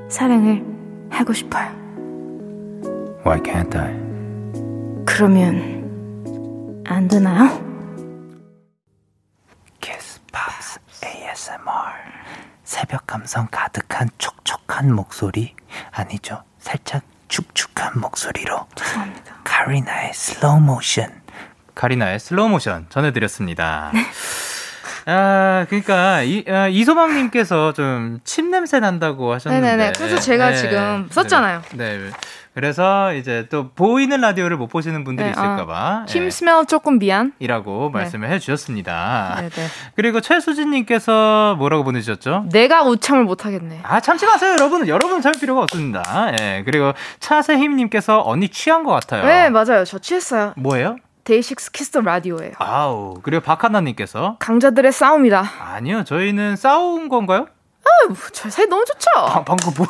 [0.08, 0.63] 사랑을
[1.10, 1.67] 하고 싶어요.
[3.26, 3.91] Why can't I?
[5.04, 7.50] 그러면 안 되나요?
[9.82, 11.65] Kiss Pops ASMR.
[12.63, 15.56] 새벽 감성 가득한 촉촉한 목소리
[15.89, 16.43] 아니죠?
[16.60, 18.67] 살짝 축축한 목소리로.
[18.76, 19.38] 죄송합니다.
[19.43, 21.25] Karina의 Slow Motion.
[21.77, 23.91] Karina의 Slow Motion 전해드렸습니다.
[25.05, 29.65] 아, 그러니까 이 아, 이소방님께서 좀 침 냄새 난다고 하셨는데.
[29.67, 29.93] 네네네.
[29.95, 31.61] 그래서 제가 지금 썼잖아요.
[31.75, 31.97] 네.
[31.97, 32.09] 네.
[32.53, 36.97] 그래서 이제 또 보이는 라디오를 못 보시는 분들이 네, 아, 있을까봐 침 예, smell 조금
[36.97, 37.31] 미안.
[37.39, 37.99] 이라고 네.
[37.99, 39.35] 말씀을 해주셨습니다.
[39.37, 39.67] 네네.
[39.95, 42.47] 그리고 최수진님께서 뭐라고 보내주셨죠?
[42.51, 43.81] 내가 웃참을 못하겠네.
[43.83, 49.23] 아 참지 마세요 여러분 여러분 참 필요가 없습니다 예 그리고 차세힘님께서 언니 취한 것 같아요
[49.25, 49.85] 네 맞아요.
[49.85, 50.53] 저 취했어요.
[50.57, 50.97] 뭐예요
[51.31, 52.53] DAY6 Kiss the Radio예요.
[52.59, 55.43] 아우 그리고 박하나님께서 강자들의 싸움이다.
[55.73, 57.47] 아니요 저희는 싸운 건가요
[58.31, 59.09] 저 사이 너무 좋죠.
[59.33, 59.85] 방, 방금 뭐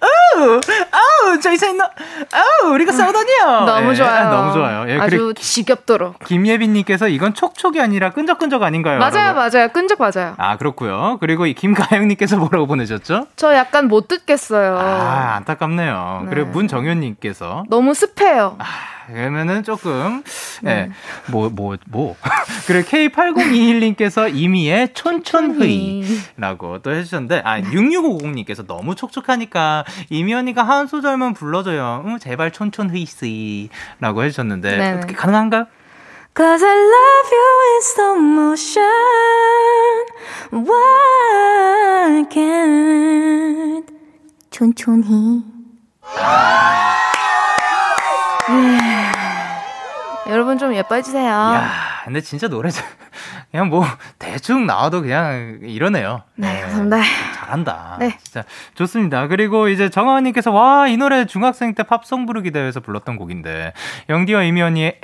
[0.00, 1.84] 아우 아우 저희 사이 너
[2.32, 4.30] 아우 우리가 싸우다니요 너무 예, 좋아요.
[4.30, 6.18] 너무 좋아요 예 아주 지겹도록.
[6.24, 9.40] 김예빈님께서 이건 촉촉이 아니라 끈적끈적 아닌가요 맞아요, 라고.
[9.40, 9.68] 맞아요.
[9.68, 10.34] 끈적 맞아요.
[10.38, 14.78] 아 그렇고요 그리고 이 김가영님께서 뭐라고 보내셨죠 저 약간 못 듣겠어요.
[14.78, 16.30] 아 안타깝네요 네.
[16.30, 18.56] 그리고 문정현님께서 너무 습해요.
[18.58, 18.64] 아,
[19.06, 20.22] 그러면은 조금
[20.62, 20.90] 네.
[21.30, 22.16] 예뭐 뭐 뭐
[22.66, 32.04] 그리고 K8021님께서 이미의 촌촌흐이라고 또 해주셨는데 아 6650님께서 너무 촉촉하니까 이미 언니가 한 소절만 불러줘요
[32.06, 34.92] 응, 제발 촌촌흐이스이라고 해주셨는데 네네.
[34.98, 35.66] 어떻게 가능한가요?
[36.34, 38.88] Cause I love you in slow motion.
[40.50, 43.86] Why can't
[44.50, 45.44] 천천히.
[50.28, 51.28] 여러분 좀 예뻐해주세요.
[51.30, 51.70] 야,
[52.04, 52.84] 근데 진짜 노래 잘-
[53.50, 53.84] 그냥 뭐
[54.18, 56.22] 대충 나와도 그냥 이러네요.
[56.36, 57.02] 네, 감사합니다.
[57.34, 57.96] 잘한다.
[58.00, 58.16] 네.
[58.22, 59.26] 진짜 좋습니다.
[59.28, 63.72] 그리고 이제 정하은님께서 와 이 노래 중학생 때 팝송 부르기 대회에서 불렀던 곡인데
[64.08, 64.98] 영디와 이미 언니의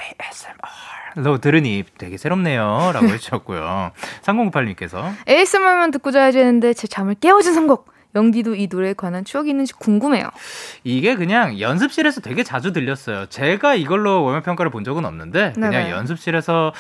[1.15, 3.91] ASMR로 들으니 되게 새롭네요라고 해주셨고요.
[4.23, 7.98] 3098님께서 ASMR만 듣고 자야지 했는데 제 잠을 깨워준 선곡.
[8.15, 10.29] 영디도 이 노래에 관한 추억이 있는지 궁금해요.
[10.85, 13.27] 이게 그냥 연습실에서 되게 자주 들렸어요.
[13.27, 15.91] 제가 이걸로 월말 평가를 본 적은 없는데 그냥 네네.
[15.91, 16.73] 연습실에서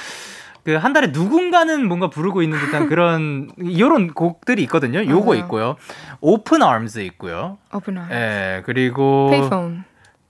[0.64, 5.04] 그한 달에 누군가는 뭔가 부르고 있는 듯한 그런 이런 곡들이 있거든요.
[5.04, 5.40] 요거 맞아요.
[5.44, 5.76] 있고요.
[6.20, 7.58] Open Arms 있고요.
[7.72, 8.08] Open Ar.
[8.10, 9.84] 예, 그리고 Payphone.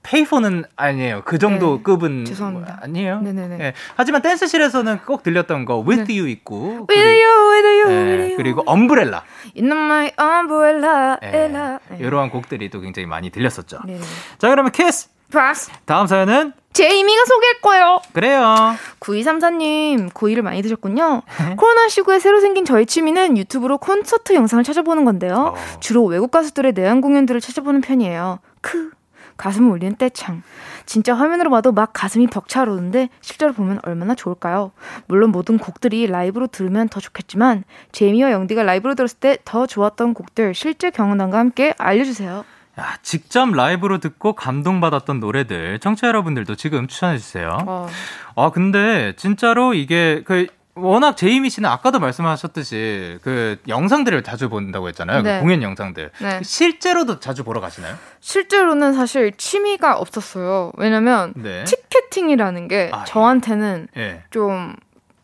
[0.09, 1.21] Payphone은 아니에요.
[1.23, 2.73] 그 정도 네, 급은 죄송합니다.
[2.73, 3.21] 뭐 아니에요.
[3.21, 3.57] 네네네.
[3.59, 8.23] 예, 하지만 댄스실에서는 꼭 들렸던 거 With You 있고 With you, with you, 예, with
[8.23, 8.37] you.
[8.37, 9.23] 그리고 Umbrella
[9.55, 11.77] In my umbrella, 예, ella.
[11.89, 11.97] 네.
[11.99, 13.79] 이러한 곡들이 또 굉장히 많이 들렸었죠.
[13.85, 14.01] 네네.
[14.39, 15.69] 자 그러면 Kiss Pops.
[15.85, 17.99] 다음 사연은 제이미가 소개할 거예요.
[18.13, 18.75] 그래요.
[18.99, 21.21] 9234님, 고이를 많이 드셨군요.
[21.57, 25.53] 코로나 시국에 새로 생긴 저희 취미는 유튜브로 콘서트 영상을 찾아보는 건데요.
[25.55, 25.79] 어.
[25.79, 28.39] 주로 외국 가수들의 내한 공연들을 찾아보는 편이에요.
[28.61, 28.91] 크.
[29.39, 30.43] 가슴을 울리는 떼창.
[30.85, 34.71] 진짜 화면으로 봐도 막 가슴이 벅차오르 는데 실제로 보면 얼마나 좋을까요?
[35.07, 40.53] 물론 모든 곡들이 라이브로 들으면 더 좋겠지만 제이미와 영디가 라이브로 들었을 때 더 좋았던 곡들
[40.53, 42.43] 실제 경험담과 함께 알려주세요.
[42.79, 47.57] 야, 직접 라이브로 듣고 감동받았던 노래들 청취자 여러분들도 지금 추천해 주세요.
[47.65, 47.87] 어.
[48.35, 55.23] 아 근데 진짜로 이게 그 워낙 제이미 씨는 아까도 말씀하셨듯이 그 영상들을 자주 본다고 했잖아요.
[55.23, 55.39] 그 네.
[55.39, 56.11] 공연 영상들.
[56.21, 56.41] 네.
[56.43, 57.95] 실제로도 자주 보러 가시나요?
[58.19, 60.71] 실제로는 사실 취미가 없었어요.
[60.77, 61.63] 왜냐면 네.
[61.65, 63.05] 티켓팅이라는 게 아, 예.
[63.05, 64.23] 저한테는 예.
[64.29, 64.75] 좀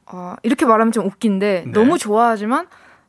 [0.07, 1.71] 어, 이렇게 말하면 좀 웃긴데 네.
[1.71, 2.67] 너무 좋아하지만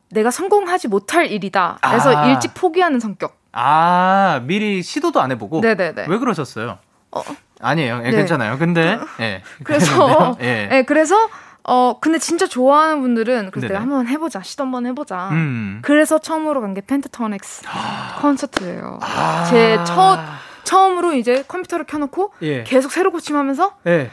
[0.09, 1.79] 내가 성공하지 못할 일이다.
[1.81, 2.27] 그래서 아.
[2.27, 3.37] 일찍 포기하는 성격.
[3.51, 5.61] 아 미리 시도도 안 해보고.
[5.61, 6.05] 네네네.
[6.07, 6.77] 왜 그러셨어요?
[7.11, 7.23] 어.
[7.59, 8.01] 아니에요.
[8.05, 8.17] 예, 네.
[8.17, 8.57] 괜찮아요.
[8.57, 9.41] 근데 예.
[9.63, 10.37] 그래서.
[10.41, 10.67] 예.
[10.67, 11.27] 네, 그래서
[11.69, 13.67] 어 근데 진짜 좋아하는 분들은 그래서.
[13.67, 15.29] 내가 한번 해보자 시도 한번 해보자.
[15.31, 15.79] 음.
[15.83, 17.63] 그래서 처음으로 간 게 펜타토닉스
[18.21, 18.99] 콘서트예요.
[19.01, 19.43] 아.
[19.49, 20.19] 제첫
[20.63, 22.63] 처음으로 이제 컴퓨터를 켜놓고 예.
[22.63, 24.09] 계속 새로 고침하면서 예.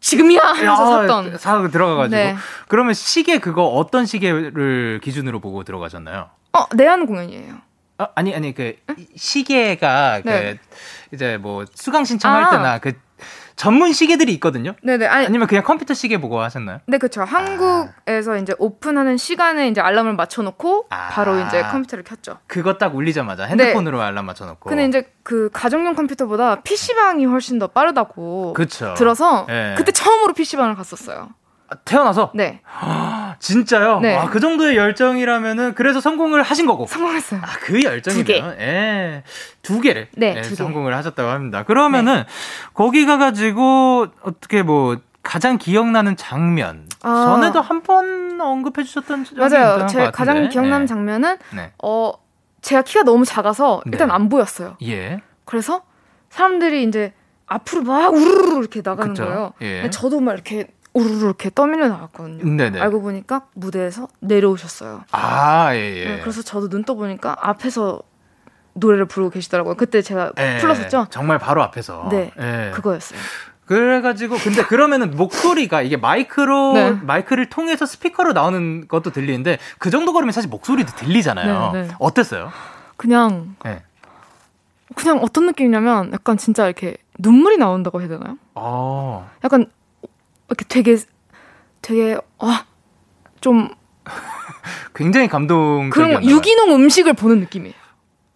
[0.00, 1.38] 지금이야 하면서 아, 샀던.
[1.38, 2.16] 사 들어가가지고.
[2.16, 2.36] 네.
[2.68, 6.30] 그러면 시계 그거 어떤 시계를 기준으로 보고 들어가셨나요?
[6.52, 7.54] 어 내한 공연이에요.
[7.98, 8.76] 아, 아니 아니 그
[9.16, 10.58] 시계가 네.
[11.10, 12.50] 그 이제 뭐 수강 신청할 아.
[12.50, 12.92] 때나 그
[13.60, 14.74] 전문 시계들이 있거든요.
[14.82, 16.78] 네네 아니 아니 면 그냥 컴퓨터 시계 보고 하셨나요?
[16.86, 17.24] 네, 그렇죠.
[17.24, 21.10] 한국에서 이제 오픈하는 시간에 이제 알람을 맞춰놓고 아.
[21.10, 22.38] 바로 이제 컴퓨터를 켰죠.
[22.46, 24.70] 그거 딱 울리자마자 핸드폰으로 알람 맞춰놓고.
[24.70, 24.76] 네.
[24.76, 28.94] 근데 이제 그 가정용 컴퓨터보다 PC방이 훨씬 더 빠르다고 그쵸.
[28.96, 29.74] 들어서 예.
[29.76, 31.28] 그때 처음으로 PC방을 갔었어요.
[31.70, 32.60] 아, 태어나서 네,
[33.38, 34.00] 진짜요?
[34.00, 34.16] 네.
[34.16, 36.86] 아, 그 정도의 열정이라면은 그래서 성공을 하신 거고.
[36.86, 37.40] 성공했어요.
[37.42, 38.38] 아, 그 열정이면 두 개.
[38.38, 39.22] 예.
[39.62, 40.54] 두 개를 네, 예, 두 개.
[40.56, 41.62] 성공을 하셨다고 합니다.
[41.62, 42.24] 그러면은
[42.74, 47.24] 거기 가 가지고 어떻게 뭐 가장 기억나는 장면 아.
[47.26, 49.78] 전에도 한 번 언급해 주셨던 맞아요.
[49.80, 50.10] 것 제.
[50.10, 50.86] 가장 기억나는 예.
[50.86, 51.72] 장면은 네.
[51.82, 52.12] 어
[52.62, 54.14] 제가 키가 너무 작아서 일단 네.
[54.14, 54.76] 안 보였어요.
[54.82, 55.20] 예.
[55.44, 55.82] 그래서
[56.30, 57.12] 사람들이 이제
[57.46, 59.24] 앞으로 막 우르르 이렇게 나가는 그쵸.
[59.26, 59.52] 거예요.
[59.60, 59.90] 예.
[59.90, 62.44] 저도 막 이렇게 우르르 이렇게 떠밀려 나갔거든요.
[62.56, 62.80] 네네.
[62.80, 65.04] 알고 보니까 무대에서 내려오셨어요.
[65.12, 66.04] 아, 예, 예.
[66.04, 68.00] 네, 그래서 저도 눈 떠 보니까 앞에서
[68.74, 69.74] 노래를 부르고 계시더라고요.
[69.74, 71.06] 그때 제가 예, 불렀었죠.
[71.10, 72.08] 정말 바로 앞에서.
[72.10, 72.70] 네, 예.
[72.74, 73.18] 그거였어요.
[73.66, 76.90] 그래가지고 근데 그러면은 목소리가 이게 마이크로 네.
[76.90, 81.70] 마이크를 통해서 스피커로 나오는 것도 들리는데 그 정도 거리면 사실 목소리도 들리잖아요.
[81.72, 81.88] 네, 네.
[82.00, 82.50] 어땠어요?
[82.96, 83.82] 그냥 네.
[84.96, 88.38] 그냥 어떤 느낌이냐면 약간 진짜 이렇게 눈물이 나온다고 해야 되나요?
[88.56, 89.30] 어.
[89.44, 89.66] 약간
[90.50, 90.96] 이렇게 되게
[91.80, 93.70] 되게 와좀
[94.94, 95.90] 굉장히 감동.
[95.90, 97.74] 그런 유기농 음식을 보는 느낌이에요.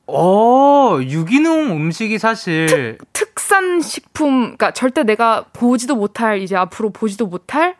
[0.06, 7.26] 어, 유기농 음식이 사실 특 산 식품, 그러니까 절대 내가 보지도 못할 이제 앞으로 보지도
[7.26, 7.76] 못할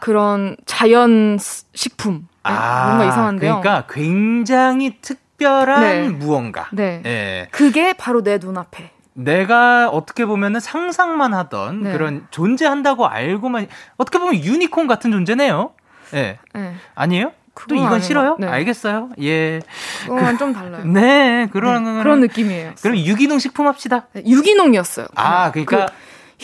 [0.00, 2.26] 그런 자연 스- 식품.
[2.44, 3.60] 네, 뭔가 이상한데요.
[3.60, 6.08] 그러니까 굉장히 특별한 네.
[6.08, 6.68] 무언가.
[6.72, 7.02] 네.
[7.04, 7.48] 예.
[7.52, 8.90] 그게 바로 내 눈앞에.
[9.18, 11.92] 내가 어떻게 보면은 상상만 하던 네.
[11.92, 15.72] 그런 존재한다고 알고만 어떻게 보면 유니콘 같은 존재네요.
[16.14, 16.38] 예.
[16.52, 16.74] 네.
[16.94, 17.32] 아니에요?
[17.68, 18.36] 또 이건 싫어요?
[18.36, 18.46] 것- 네.
[18.48, 19.08] 알겠어요.
[19.22, 19.60] 예.
[20.04, 20.84] 그건 좀 달라요.
[20.92, 22.74] 네, 그런 네, 그런 느낌이에요.
[22.82, 24.06] 그럼 유기농 식품 합시다.
[24.12, 25.06] 네, 유기농이었어요.
[25.14, 25.92] 아, 그러니까 그,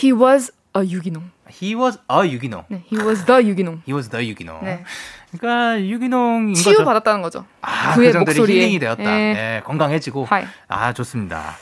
[0.06, 1.30] he was a 유기농.
[1.50, 2.64] he was a 유기농.
[2.68, 3.82] 네, he was the 유기농.
[3.86, 4.60] he was the 유기농.
[4.64, 4.84] 네.
[5.38, 6.82] 그러니까 유기농인 치유.
[6.82, 7.44] 받았다는 거죠.
[7.60, 8.56] 아, 그의 그 목소리에.
[8.62, 9.04] 힐링이 되었다.
[9.04, 9.56] 예.
[9.58, 10.24] 예, 건강해지고.
[10.24, 10.44] 하이.
[10.68, 11.56] 아, 좋습니다.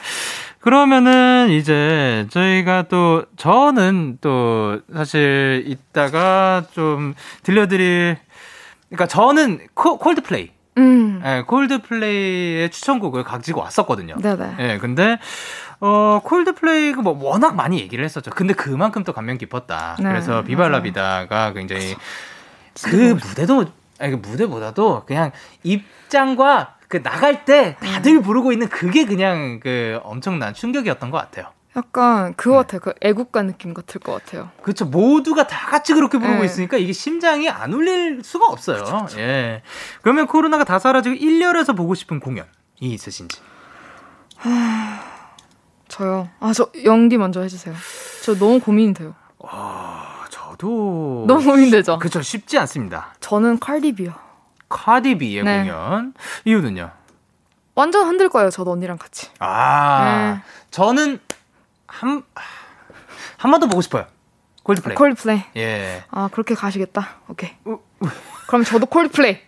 [0.61, 8.19] 그러면은 이제 저희가 또 저는 또 사실 이따가 좀 들려드릴
[8.89, 10.51] 그러니까 저는 코, 콜드플레이.
[10.79, 11.23] 음.
[11.25, 14.17] 예, 콜드플레이의 추천곡을 가지고 왔었거든요.
[14.17, 14.57] 네네.
[14.59, 15.19] 예, 근데
[15.81, 18.31] 어, 콜드플레이가 뭐 워낙 많이 얘기를 했었죠.
[18.31, 19.97] 근데 그만큼 또 감명 깊었다.
[19.99, 21.97] 네, 그래서 비발라비다가 굉장히
[22.85, 23.65] 그 무대도
[23.99, 25.31] 아니 그 무대보다도 그냥
[25.63, 31.47] 입장과 그 나갈 때 다들 부르고 있는 그게 그냥 그 엄청난 충격이었던 것 같아요.
[31.77, 32.81] 약간 그거 같아요.
[32.81, 34.51] 그 애국가 느낌 같을 것 같아요.
[34.61, 34.87] 그렇죠.
[34.87, 36.45] 모두가 다 같이 그렇게 부르고 네.
[36.47, 39.07] 있으니까 이게 심장이 안 울릴 수가 없어요.
[39.19, 39.63] 예.
[40.03, 42.49] 그러면 코로나가 다 사라지고 1년에서 보고 싶은 공연이
[42.81, 43.41] 있으신지.
[45.87, 46.29] 저요.
[46.41, 47.73] 아, 저 영디 먼저 해주세요.
[48.25, 49.15] 저 너무 고민이 돼요.
[49.49, 52.01] 아, 저도 너무 고민되죠?
[52.01, 52.21] 그렇죠.
[52.21, 53.15] 쉽지 않습니다.
[53.21, 54.30] 저는 칼디비요.
[54.71, 55.59] 카디비의 네.
[55.59, 56.15] 공연
[56.47, 56.91] 이유는요?
[57.75, 58.49] 완전 흔들 거예요.
[58.51, 59.29] 저도 언니랑 같이.
[59.39, 60.43] 아, 네.
[60.71, 61.19] 저는
[61.87, 62.23] 한
[63.39, 64.07] 한 번 더 보고 싶어요.
[64.63, 64.95] 콜드플레이.
[64.97, 65.43] 콜드플레이.
[65.57, 66.05] 예.
[66.11, 67.09] 아, 그렇게 가시겠다.
[67.29, 67.53] 오케이.
[67.65, 67.79] 우,
[68.49, 69.39] 그럼 저도 콜드플레이.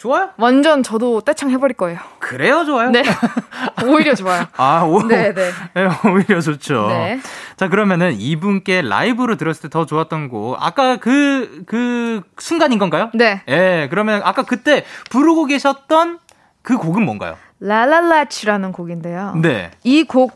[0.00, 0.30] 좋아요?
[0.38, 1.98] 완전 저도 떼창 해버릴 거예요.
[2.20, 2.88] 그래요, 좋아요?
[2.90, 3.02] 네.
[3.86, 4.46] 오히려 좋아요.
[4.56, 5.50] 아, 오, 네, 네.
[5.74, 6.86] 네, 오히려 좋죠.
[6.88, 7.20] 네.
[7.56, 13.10] 자, 그러면은 이분께 라이브로 들었을 때 더 좋았던 곡, 아까 그, 그 순간인 건가요?
[13.12, 13.42] 네.
[13.46, 16.18] 예, 네, 그러면 아까 그때 부르고 계셨던
[16.62, 17.36] 그 곡은 뭔가요?
[17.60, 19.34] 라랄라치라는 곡인데요.
[19.42, 19.70] 네.
[19.84, 20.32] 이 곡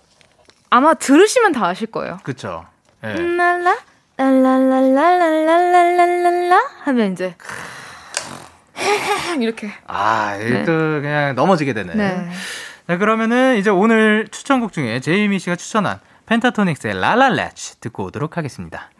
[0.68, 2.18] 아마 들으시면 다 아실 거예요.
[2.22, 2.66] 그쵸.
[3.02, 3.14] 예.
[3.14, 3.22] 네.
[3.22, 3.76] 랄라,
[4.18, 7.34] 랄랄랄랄랄랄랄라 하면 이제.
[9.40, 10.64] 이렇게 아, 이게 네.
[10.64, 11.94] 또 그냥 넘어지게 되네.
[11.94, 12.30] 네.
[12.86, 18.36] 자, 그러면은 이제 오늘 추천곡 중에 제이미 씨가 추천한 Pentatonix의 La La Latch 듣고 오도록
[18.36, 18.90] 하겠습니다.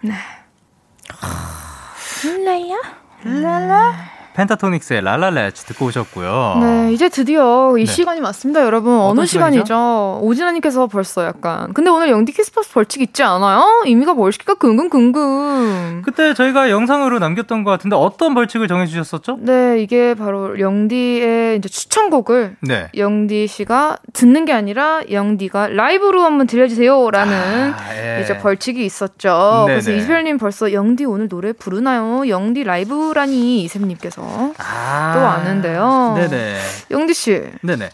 [2.25, 2.77] 랄라야
[3.25, 6.59] 랄라 Pentatonix의 La La Latch 듣고 오셨고요.
[6.61, 7.91] 네 이제 드디어 이 네.
[7.91, 9.65] 시간이 왔습니다 여러분 어느 시간이죠?
[9.65, 13.83] 시간이죠 오진아님께서 벌써 약간 근데 오늘 영디 키스퍼스 벌칙 있지 않아요?
[13.87, 19.39] 의미가 뭘까 궁금궁금 그때 저희가 영상으로 남겼던 것 같은데 어떤 벌칙을 정해주셨었죠?
[19.41, 22.89] 네 이게 바로 영디의 이제 추천곡을 네.
[22.97, 27.35] 영디 씨가 듣는 게 아니라 영디가 라이브로 한번 들려주세요라는
[27.73, 28.23] 아, 예.
[28.23, 29.65] 이제 벌칙이 있었죠.
[29.67, 29.81] 네네.
[29.81, 32.29] 그래서 이슬님 벌써 영디 오늘 노래 부르나요?
[32.29, 34.24] 영디 라이브라니 이샘님께서
[34.59, 35.13] 아.
[35.15, 36.15] 또 아는데요.
[36.17, 36.59] 네네.
[36.91, 37.91] 영디 씨, 네네.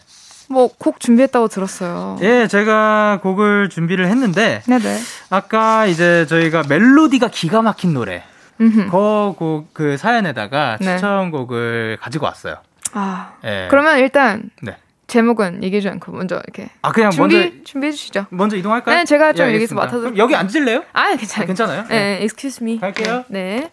[0.51, 2.17] 뭐곡 준비했다고 들었어요.
[2.21, 4.99] 예, 제가 곡을 준비를 했는데 네네.
[5.29, 8.23] 아까 이제 저희가 멜로디가 기가 막힌 노래
[8.59, 8.89] 음흠.
[8.89, 10.97] 그곡 그 사연에다가 네.
[10.97, 12.57] 추천곡을 가지고 왔어요.
[12.93, 13.67] 아 예.
[13.69, 14.75] 그러면 일단 네.
[15.07, 18.25] 제목은 얘기하지 않고 먼저 이렇게 아 그냥 준비 먼저 준비해 주시죠.
[18.29, 18.97] 먼저 이동할까요?
[18.97, 20.83] 네, 제가 좀 예, 여기서 그럼 여기 앉을래요?
[20.93, 21.43] 아 괜찮아요.
[21.43, 21.85] 아, 괜찮아요?
[21.89, 22.79] 네, excuse me.
[22.79, 23.23] 갈게요.
[23.29, 23.71] 네.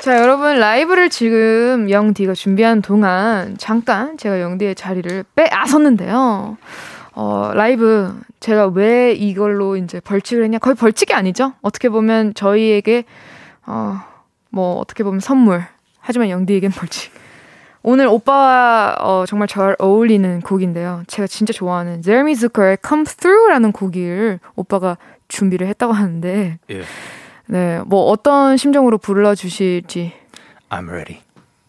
[0.00, 6.56] 자, 여러분, 라이브를 지금 영디가 준비한 동안 잠깐 제가 영디의 자리를 빼앗았는데요.
[7.14, 10.58] 어, 라이브, 제가 왜 이걸로 이제 벌칙을 했냐?
[10.58, 11.52] 거의 벌칙이 아니죠?
[11.62, 13.04] 어떻게 보면 저희에게,
[13.66, 14.00] 어,
[14.50, 15.64] 뭐, 어떻게 보면 선물.
[15.98, 17.12] 하지만 영디에겐 벌칙.
[17.82, 21.02] 오늘 오빠와 어, 정말 잘 어울리는 곡인데요.
[21.06, 24.96] 제가 진짜 좋아하는 제르미 zucker의 Come Through라는 곡을 오빠가
[25.28, 26.82] 준비를 했다고 하는데, 예.
[27.50, 30.12] 네, 뭐 어떤 심정으로 불러주실지
[30.70, 31.20] I'm ready.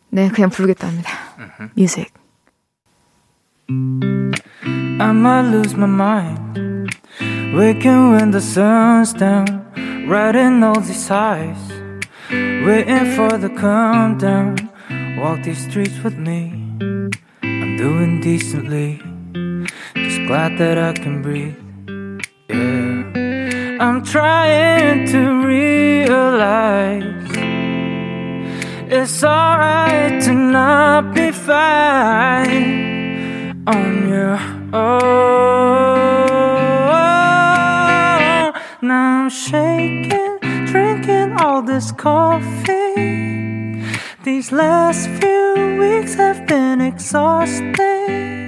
[0.10, 1.10] 네, 그냥 부르겠다 합니다.
[1.76, 2.12] 뮤직.
[3.70, 6.90] I might lose my mind.
[7.56, 9.46] Waking when the sun's down,
[10.08, 11.58] riding all these highs,
[12.30, 14.56] waiting for the calm down.
[15.18, 16.54] Walk these streets with me.
[17.44, 19.02] I'm doing decently,
[19.96, 21.56] just glad that I can breathe.
[22.50, 22.79] Yeah,
[23.82, 27.06] I'm trying to realize
[28.92, 32.84] it's alright to not be fine
[33.66, 34.38] on your
[34.74, 35.00] own.
[38.82, 43.82] Now I'm shaking, drinking all this coffee.
[44.26, 48.39] These last few weeks have been exhausting.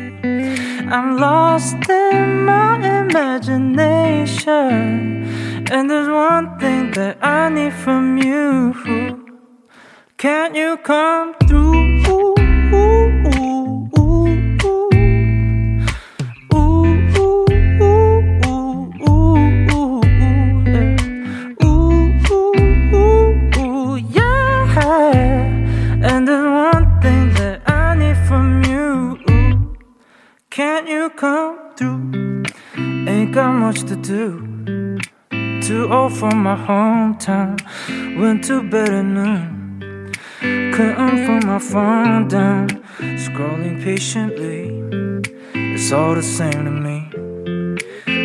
[0.94, 5.24] I'm lost in my imagination.
[5.72, 8.74] And there's one thing that I need from you.
[10.18, 11.82] Can you come through?
[30.62, 32.44] Can you come through?
[33.10, 34.24] Ain't got much to do.
[35.68, 37.56] Too old for my hometown.
[38.20, 40.12] Went to bed at noon.
[40.76, 42.68] Couldn't put my phone down.
[43.26, 44.60] Scrolling patiently.
[45.74, 46.98] It's all the same to me.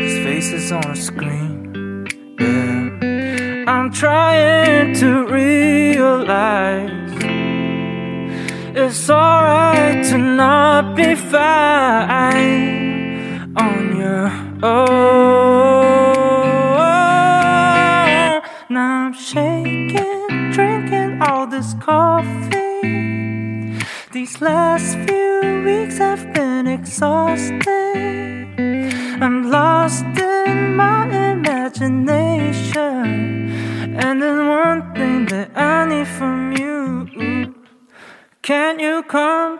[0.04, 2.06] Just faces on a screen.
[2.38, 3.64] Yeah.
[3.66, 5.10] I'm trying to
[5.40, 7.05] realize
[8.78, 12.70] it's alright to not be fine
[13.56, 14.26] on your
[14.62, 15.16] own.
[18.68, 23.78] now I'm shaking, drinking all this coffee.
[24.12, 27.64] These last few weeks have been exhausting.
[29.22, 32.84] I'm lost in my imagination.
[33.98, 36.45] And there's one thing that I need from.
[38.46, 39.58] Can you come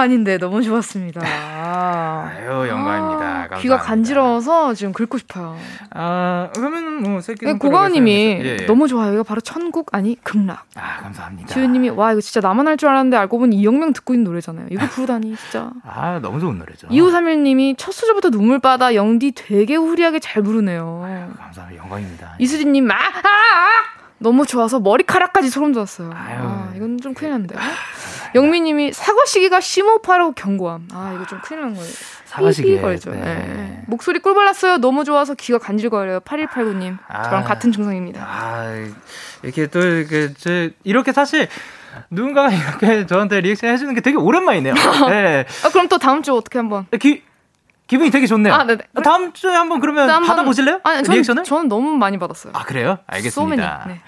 [0.00, 1.20] 오랜만인데 너무 좋았습니다.
[1.24, 3.18] 아유, 영광입니다.
[3.20, 3.56] 감사합니다.
[3.58, 5.56] 귀가 간지러워서 지금 긁고 싶어요.
[5.90, 8.66] 아, 그러면 뭐 새끼 고가은님이 예, 예.
[8.66, 9.12] 너무 좋아요.
[9.12, 10.64] 이거 바로 천국 아니 극락.
[10.76, 11.48] 아, 감사합니다.
[11.48, 14.68] 지훈님이 와 이거 진짜 나만 할 줄 알았는데 알고 보니 이영명 듣고 있는 노래잖아요.
[14.70, 15.70] 이거 부르다니 진짜.
[15.84, 16.88] 아, 너무 좋은 노래죠.
[16.88, 21.34] 2531님이 첫 소절부터 눈물 바다 영디 되게 후리하게 잘 부르네요.
[21.38, 21.82] 감사합니다.
[21.82, 22.36] 영광입니다.
[22.38, 23.68] 이수진님 아, 아, 아!
[24.18, 26.10] 너무 좋아서 머리카락까지 소름 돋았어요.
[26.14, 26.38] 아유.
[26.40, 27.54] 아, 이건 좀 큰일 났는데.
[28.34, 30.88] 영미님이 사과 시기가 심호흡하라고 경고함.
[30.92, 31.90] 아 이거 좀 큰일 난 거예요.
[32.24, 33.10] 사과 시기에, 걸죠.
[33.10, 33.20] 네.
[33.20, 33.82] 네.
[33.86, 34.78] 목소리 꿀 발랐어요.
[34.78, 36.20] 너무 좋아서 귀가 간질거려요.
[36.20, 36.98] 8189님.
[37.08, 37.22] 아.
[37.24, 38.24] 저랑 같은 증상입니다.
[38.24, 38.72] 아,
[39.42, 41.48] 이렇게 또 이렇게 저 이렇게 사실
[42.10, 44.74] 누군가가 이렇게 저한테 리액션 해주는 게 되게 오랜만이네요.
[45.10, 45.44] 네.
[45.64, 47.22] 아, 그럼 또 다음 주 어떻게 한번 기
[47.88, 48.54] 기분이 되게 좋네요.
[48.54, 48.84] 아, 네네.
[49.02, 50.78] 다음 주에 한번 그러면 받아보실래요?
[50.84, 51.42] 아니, 저는, 리액션을?
[51.42, 52.52] 저는 너무 많이 받았어요.
[52.54, 52.98] 아 그래요?
[53.08, 53.86] 알겠습니다.
[53.88, 54.00] 네.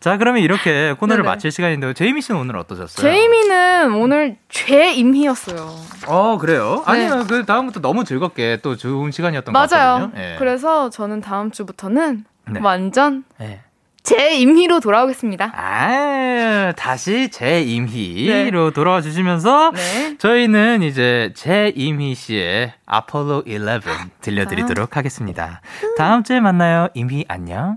[0.00, 1.34] 자 그러면 이렇게 코너를 네네.
[1.34, 1.92] 마칠 시간인데요.
[1.92, 3.02] 제이미 씨는 오늘 어떠셨어요?
[3.02, 5.76] 제이미는 오늘 최임희였어요.
[6.08, 6.82] 어 그래요?
[6.86, 6.92] 네.
[6.92, 9.94] 아니요 그 다음부터 너무 즐겁게 또 좋은 시간이었던 것 맞아요.
[10.00, 10.22] 같거든요.
[10.22, 10.36] 예.
[10.38, 12.60] 그래서 저는 다음 주부터는 네.
[12.62, 13.60] 완전 예.
[14.02, 15.52] 제임희로 돌아오겠습니다.
[15.54, 20.16] 아 다시 제 임희로 돌아와 주시면서 네.
[20.16, 23.80] 저희는 이제 제 임희 씨의 아폴로 11
[24.22, 25.60] 들려드리도록 하겠습니다.
[25.98, 26.88] 다음 주에 만나요.
[26.94, 27.76] 임희 안녕.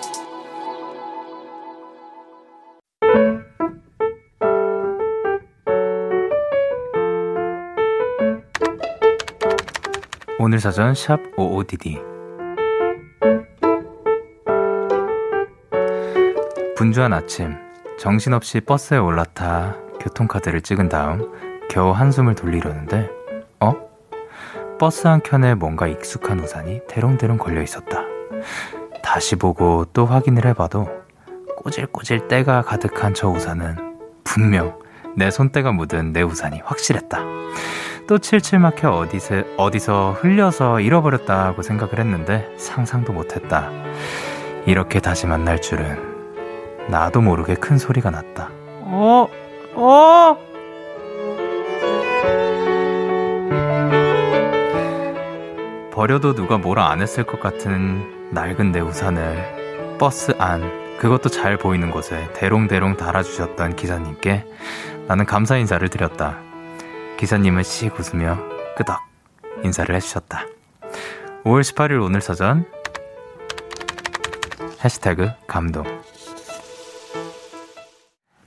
[10.43, 12.01] 오늘 사전 샵 55DD
[16.75, 17.55] 분주한 아침
[17.99, 21.31] 정신없이 버스에 올라타 교통카드를 찍은 다음
[21.69, 23.07] 겨우 한숨을 돌리려는데
[23.59, 23.75] 어?
[24.79, 28.01] 버스 한 켠에 뭔가 익숙한 우산이 대롱대롱 걸려 있었다.
[29.03, 30.89] 다시 보고 또 확인을 해봐도
[31.57, 33.75] 꼬질꼬질 때가 가득한 저 우산은
[34.23, 34.79] 분명
[35.15, 37.19] 내 손때가 묻은 내 우산이 확실했다.
[38.11, 43.71] 또 칠칠 막혀 어디서, 어디서 흘려서 잃어버렸다고 생각을 했는데 상상도 못했다.
[44.65, 45.97] 이렇게 다시 만날 줄은
[46.89, 48.49] 나도 모르게 큰 소리가 났다.
[48.81, 49.29] 어,
[49.75, 50.37] 어!
[55.93, 61.89] 버려도 누가 뭐라 안 했을 것 같은 낡은 내 우산을 버스 안, 그것도 잘 보이는
[61.89, 64.43] 곳에 대롱대롱 달아주셨던 기사님께
[65.07, 66.50] 나는 감사 인사를 드렸다.
[67.21, 68.35] 기사님은 씩 웃으며
[68.75, 68.99] 끄덕
[69.63, 70.43] 인사를 해주셨다.
[71.43, 72.65] 5월 18일 오늘 사전
[74.83, 75.85] 해시태그 감동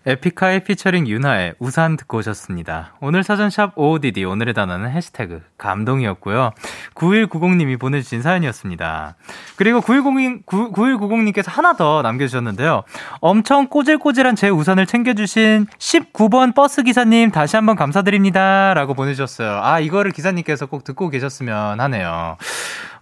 [0.07, 2.95] 에픽하의 피처링 윤하의 우산 듣고 오셨습니다.
[3.01, 6.53] 오늘 사전샵 OODD 오늘의 단어는 해시태그 감동이었고요.
[6.95, 9.17] 9190님이 보내주신 사연이었습니다.
[9.57, 12.85] 그리고 9190, 9190님께서 하나 더 남겨주셨는데요.
[13.21, 18.75] 엄청 꼬질꼬질한 제 우산을 챙겨주신 19번 버스 기사님 다시 한번 감사드립니다.
[18.75, 19.61] 라고 보내주셨어요.
[19.63, 22.37] 아, 이거를 기사님께서 꼭 듣고 계셨으면 하네요.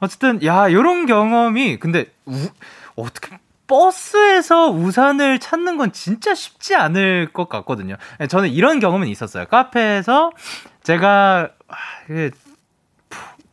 [0.01, 2.37] 어쨌든, 야, 요런 경험이, 근데, 우,
[2.97, 3.39] 어떻게,
[3.73, 7.97] 버스에서 우산을 찾는 건 진짜 쉽지 않을 것 같거든요.
[8.29, 9.47] 저는 이런 경험은 있었어요.
[9.47, 10.31] 카페에서
[10.83, 11.75] 제가, 아,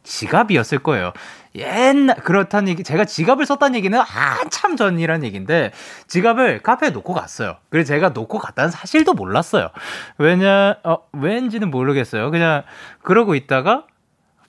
[0.04, 1.14] 지갑이었을 거예요.
[1.56, 5.72] 옛날 그렇다는 얘기 제가 지갑을 썼다는 얘기는 한참 전이란 얘기인데
[6.08, 7.56] 지갑을 카페에 놓고 갔어요.
[7.70, 9.70] 그래서 제가 놓고 갔다는 사실도 몰랐어요.
[10.18, 12.30] 왜냐 어 왠지는 모르겠어요.
[12.30, 12.64] 그냥
[13.02, 13.86] 그러고 있다가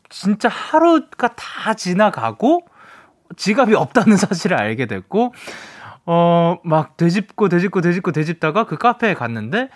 [0.09, 2.67] 진짜 하루가 다 지나가고
[3.37, 5.33] 지갑이 없다는 사실을 알게 됐고
[6.07, 9.69] 어 막 되짚고 되짚고 되짚고 되짚다가 그 카페에 갔는데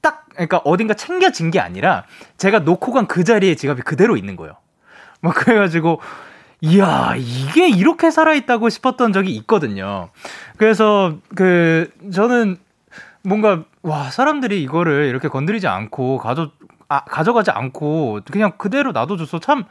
[0.00, 2.04] 딱 그러니까 어딘가 챙겨진 게 아니라
[2.38, 4.56] 제가 놓고 간 그 자리에 지갑이 그대로 있는 거예요.
[5.20, 6.00] 막 그래가지고
[6.60, 10.10] 이야, 이게 이렇게 살아있다고 싶었던 적이 있거든요.
[10.58, 12.56] 그래서, 그, 저는
[13.24, 16.52] 뭔가, 와, 사람들이 이거를 이렇게 건드리지 않고, 가져,
[16.88, 19.64] 아, 가져가지 않고, 그냥 그대로 놔둬줘서 참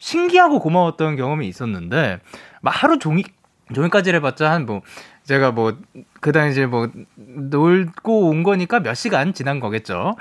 [0.00, 2.18] 신기하고 고마웠던 경험이 있었는데,
[2.62, 3.24] 막 하루 종일,
[3.72, 4.82] 종일까지 해봤자 한 뭐,
[5.24, 5.76] 제가 뭐,
[6.20, 10.16] 그 당시에 뭐, 놀고 온 거니까 몇 시간 지난 거겠죠.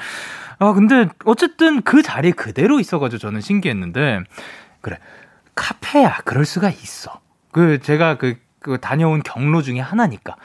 [0.60, 4.20] 아, 근데 어쨌든 그 자리에 그대로 있어가지고 저는 신기했는데,
[4.82, 5.00] 그래.
[5.56, 7.20] 카페야, 그럴 수가 있어.
[7.52, 10.36] 그, 제가 그, 그 다녀온 경로 중에 하나니까.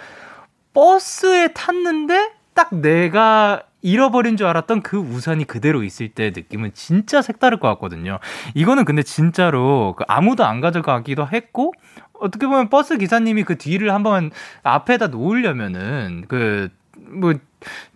[0.73, 7.61] 버스에 탔는데, 딱 내가 잃어버린 줄 알았던 그 우산이 그대로 있을 때 느낌은 진짜 색다를
[7.61, 8.19] 것 같거든요.
[8.55, 11.73] 이거는 근데 진짜로 그 아무도 안 가져가기도 했고,
[12.15, 14.31] 어떻게 보면 버스 기사님이 그 뒤를 한번
[14.63, 17.35] 앞에다 놓으려면은 그, 뭐,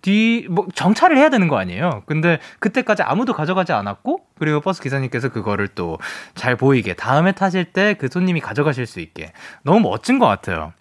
[0.02, 2.02] 뒤, 뭐, 정차를 해야 되는 거 아니에요?
[2.06, 5.98] 근데 그때까지 아무도 가져가지 않았고, 그리고 버스 기사님께서 그거를 또
[6.34, 9.32] 잘 보이게, 다음에 타실 때 그 손님이 가져가실 수 있게.
[9.62, 10.72] 너무 멋진 것 같아요.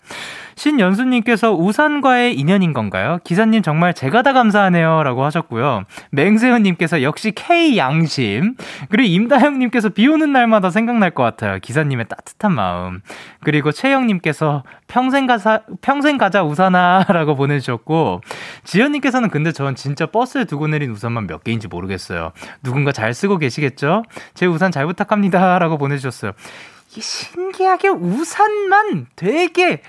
[0.58, 3.20] 신연수님께서 우산과의 인연인 건가요?
[3.24, 5.04] 기사님 정말 제가 다 감사하네요.
[5.04, 5.84] 라고 하셨고요.
[6.12, 8.56] 맹세현님께서 역시 K 양심.
[8.90, 11.60] 그리고 임다영님께서 비 오는 날마다 생각날 것 같아요.
[11.60, 13.02] 기사님의 따뜻한 마음.
[13.44, 17.06] 그리고 채영님께서 평생 가사, 평생 가자 우산아.
[17.10, 18.22] 라고 보내주셨고,
[18.64, 22.32] 지연님께서는 근데 전 진짜 버스에 두고 내린 우산만 몇 개인지 모르겠어요.
[22.64, 24.04] 누군가 잘 쓰고 계시겠죠?
[24.34, 25.60] 제 우산 잘 부탁합니다.
[25.60, 26.32] 라고 보내주셨어요.
[26.90, 29.82] 신기하게 우산만 되게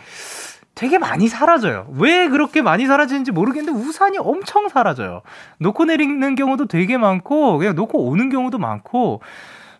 [0.79, 1.89] 되게 많이 사라져요.
[1.99, 5.22] 왜 그렇게 많이 사라지는지 모르겠는데 우산이 엄청 사라져요.
[5.59, 9.20] 놓고 내리는 경우도 되게 많고 그냥 놓고 오는 경우도 많고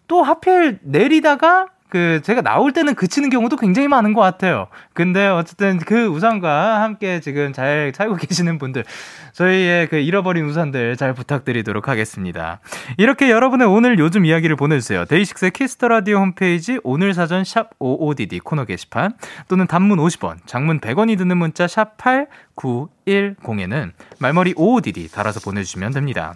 [0.09, 4.69] 또 하필 내리다가 그 제가 나올 때는 그치는 경우도 굉장히 많은 것 같아요.
[4.93, 8.85] 근데 어쨌든 그 우산과 함께 지금 잘 살고 계시는 분들
[9.33, 12.61] 저희의 그 잃어버린 우산들 잘 부탁드리도록 하겠습니다.
[12.97, 15.05] 이렇게 여러분의 오늘 요즘 이야기를 보내주세요.
[15.07, 19.15] DAY6의 Kiss the Radio 홈페이지 오늘 사전 샵 55DD 코너 게시판
[19.49, 26.35] 또는 단문 50원, 장문 100원이 드는 문자 샵 8910에는 말머리 55DD 달아서 보내주시면 됩니다.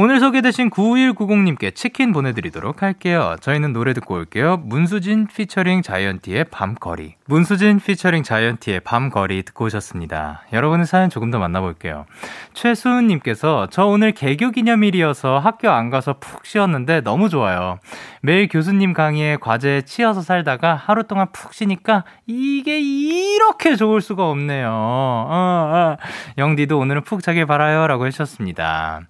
[0.00, 3.34] 오늘 소개되신 9190님께 치킨 보내드리도록 할게요.
[3.40, 4.58] 저희는 노래 듣고 올게요.
[4.58, 7.16] 문수진 피처링 Zion.T의 밤거리.
[7.26, 10.42] 문수진 피처링 Zion.T의 밤거리 듣고 오셨습니다.
[10.52, 12.06] 여러분의 사연 조금 더 만나볼게요.
[12.52, 17.80] 최수은님께서 저 오늘 개교 기념일이어서 학교 안 가서 푹 쉬었는데 너무 좋아요.
[18.22, 24.68] 매일 교수님 강의에 과제에 치여서 살다가 하루 동안 푹 쉬니까 이게 이렇게 좋을 수가 없네요.
[24.70, 25.96] 어, 어.
[26.38, 27.88] 영디도 오늘은 푹 자길 바라요.
[27.88, 29.00] 라고 해주셨습니다.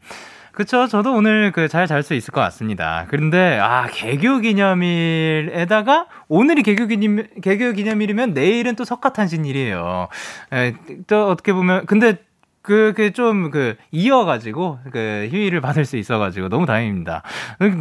[0.59, 0.88] 그쵸.
[0.88, 3.06] 저도 오늘 그 잘 잘 수 있을 것 같습니다.
[3.09, 10.09] 그런데, 아, 개교 기념일에다가 오늘이 개교 기념, 개교 기념일이면 내일은 또 석가탄신일이에요.
[10.52, 10.74] 에,
[11.06, 12.16] 또 어떻게 보면, 근데
[12.62, 17.22] 그게 좀 그 이어가지고 그 휴일을 받을 수 있어가지고 너무 다행입니다.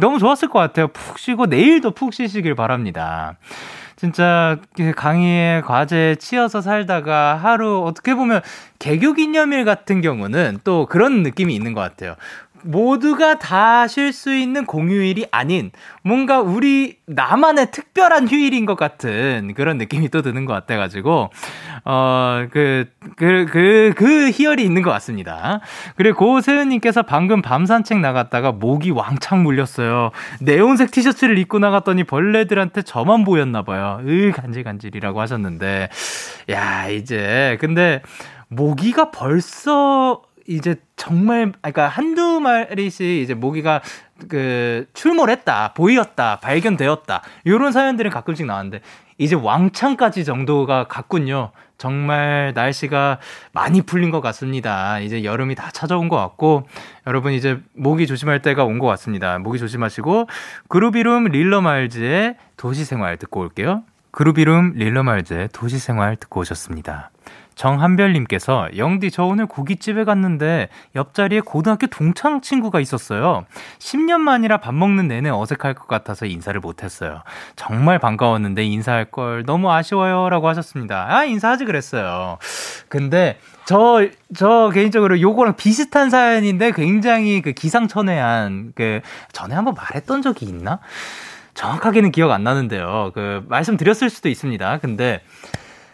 [0.00, 0.86] 너무 좋았을 것 같아요.
[0.88, 3.36] 푹 쉬고 내일도 푹 쉬시길 바랍니다.
[3.96, 4.56] 진짜
[4.94, 8.40] 강의에 과제에 치여서 살다가 하루 어떻게 보면
[8.78, 12.14] 개교 기념일 같은 경우는 또 그런 느낌이 있는 것 같아요.
[12.62, 15.70] 모두가 다 쉴 수 있는 공휴일이 아닌
[16.02, 21.30] 뭔가 우리 나만의 특별한 휴일인 것 같은 그런 느낌이 또 드는 것 같아가지고
[21.84, 22.86] 어그
[23.16, 25.60] 그 그 그 희열이 있는 것 같습니다.
[25.96, 30.10] 그리고 고세은님께서 방금 밤 산책 나갔다가 목이 왕창 물렸어요.
[30.40, 34.00] 네온색 티셔츠를 입고 나갔더니 벌레들한테 저만 보였나 봐요.
[34.06, 35.88] 으 간질간질이라고 하셨는데
[36.50, 38.02] 야 이제 근데
[38.48, 43.82] 모기가 벌써 이제 정말 그러니까 한두 마리씩 이제 모기가
[44.28, 47.22] 그 출몰했다, 보이었다, 발견되었다.
[47.46, 48.80] 요런 사연들은 가끔씩 나왔는데
[49.18, 51.52] 이제 왕창까지 정도가 갔군요.
[51.76, 53.18] 정말 날씨가
[53.52, 54.98] 많이 풀린 것 같습니다.
[55.00, 56.66] 이제 여름이 다 찾아온 것 같고
[57.06, 59.38] 여러분 이제 모기 조심할 때가 온 것 같습니다.
[59.38, 60.28] 모기 조심하시고
[60.68, 63.82] 그루비룸 릴러말즈의 도시생활 듣고 올게요.
[64.12, 67.10] 그루비룸 릴러말즈의 도시생활 듣고 오셨습니다.
[67.58, 73.44] 정한별님께서 영디 저 오늘 고깃집에 갔는데 옆자리에 고등학교 동창 친구가 있었어요.
[73.80, 77.22] 10년 만이라 밥 먹는 내내 어색할 것 같아서 인사를 못했어요.
[77.56, 81.06] 정말 반가웠는데 인사할 걸 너무 아쉬워요라고 하셨습니다.
[81.08, 82.38] 아 인사하지 그랬어요.
[82.88, 84.06] 근데 저,
[84.36, 89.00] 저 개인적으로 요거랑 비슷한 사연인데 굉장히 그 기상천외한 그
[89.32, 90.78] 전에 한번 말했던 적이 있나?
[91.54, 93.10] 정확하게는 기억 안 나는데요.
[93.14, 94.78] 그 말씀드렸을 수도 있습니다.
[94.78, 95.22] 근데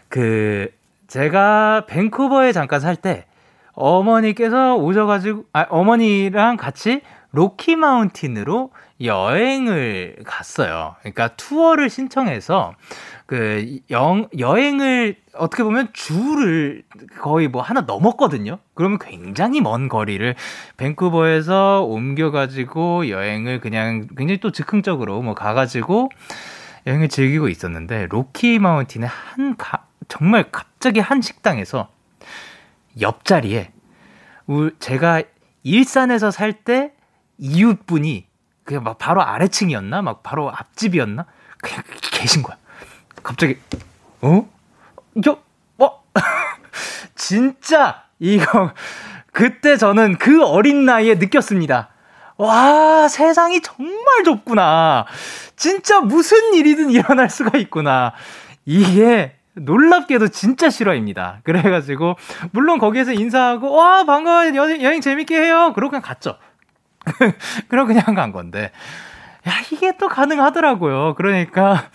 [0.09, 0.69] 그
[1.07, 3.25] 제가 밴쿠버에 잠깐 살 때
[3.75, 7.01] 어머니께서 오셔가지고 아 어머니랑 같이
[7.31, 10.95] 로키 마운틴으로 여행을 갔어요.
[11.01, 12.73] 그러니까 투어를 신청해서
[13.25, 16.83] 그 영, 여행을 어떻게 보면 주를
[17.19, 18.59] 거의 뭐 하나 넘었거든요.
[18.73, 20.33] 그러면 굉장히 먼 거리를
[20.77, 26.09] 밴쿠버에서 옮겨가지고 여행을 그냥 굉장히 또 즉흥적으로 뭐 가가지고
[26.87, 31.89] 여행을 즐기고 있었는데 로키 마운틴의 한 가, 정말 갑자기 한 식당에서
[32.99, 33.71] 옆자리에
[34.79, 35.23] 제가
[35.63, 36.93] 일산에서 살 때
[37.37, 38.27] 이웃분이
[38.63, 40.01] 그냥 막 바로 아래층이었나?
[40.01, 41.25] 막 바로 앞집이었나?
[41.61, 42.57] 그냥 계신 거야.
[43.23, 43.57] 갑자기,
[44.21, 44.47] 어?
[45.23, 45.39] 저,
[45.77, 46.03] 어?
[47.15, 48.73] 진짜, 이거,
[49.31, 51.89] 그때 저는 그 어린 나이에 느꼈습니다.
[52.37, 55.05] 와, 세상이 정말 좁구나.
[55.55, 58.13] 진짜 무슨 일이든 일어날 수가 있구나.
[58.65, 61.39] 이게 놀랍게도 진짜 실화입니다.
[61.43, 62.15] 그래가지고,
[62.51, 64.55] 물론 거기에서 인사하고, 와, 반가워요.
[64.55, 65.71] 여행, 여행 재밌게 해요.
[65.75, 66.37] 그러고 그냥 갔죠.
[67.67, 68.71] 그러고 그냥 간 건데.
[69.47, 71.15] 야, 이게 또 가능하더라고요.
[71.15, 71.89] 그러니까,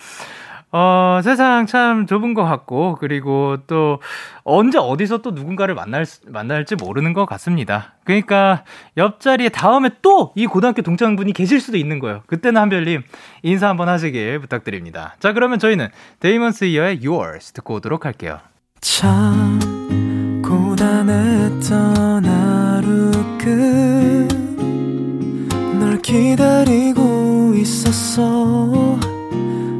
[0.72, 3.98] 어, 세상 참 좁은 것 같고, 그리고 또
[4.44, 7.94] 언제 어디서 또 누군가를 만날, 만날지 모르는 것 같습니다.
[8.04, 8.64] 그러니까
[8.96, 12.22] 옆자리에 다음에 또 이 고등학교 동창분이 계실 수도 있는 거예요.
[12.26, 13.02] 그때는 한별님
[13.42, 15.16] 인사 한번 하시길 부탁드립니다.
[15.18, 15.88] 자, 그러면 저희는
[16.20, 18.38] Damons Year의 Yours 듣고 오도록 할게요.
[18.80, 19.58] 참
[20.42, 24.28] 고단했던 하루 끝
[25.78, 28.98] 널 기다리고 있었어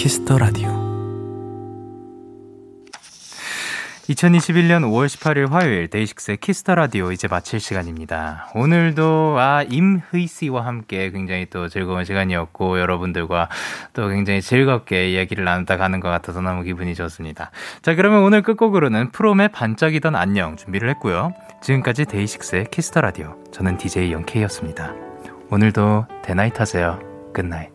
[0.00, 0.70] Kiss the Radio
[4.08, 8.50] 2021년 5월 18일 화요일 DAY6의 Kiss the Radio 이제 마칠 시간입니다.
[8.54, 13.50] 오늘도 아 임의 씨와 함께 굉장히 또 즐거운 시간이었고 여러분들과
[13.92, 17.50] 또 굉장히 즐겁게 이야기를 나누다 가는 것 같아서 너무 기분이 좋습니다.
[17.82, 21.34] 자 그러면 오늘 끝곡으로는 Fromm의 반짝이던 안녕 준비를 했고요.
[21.60, 24.94] 지금까지 DAY6의 Kiss the Radio 저는 DJ Young K였습니다.
[25.50, 26.98] 오늘도 데나잇 하세요.
[27.34, 27.69] Good night.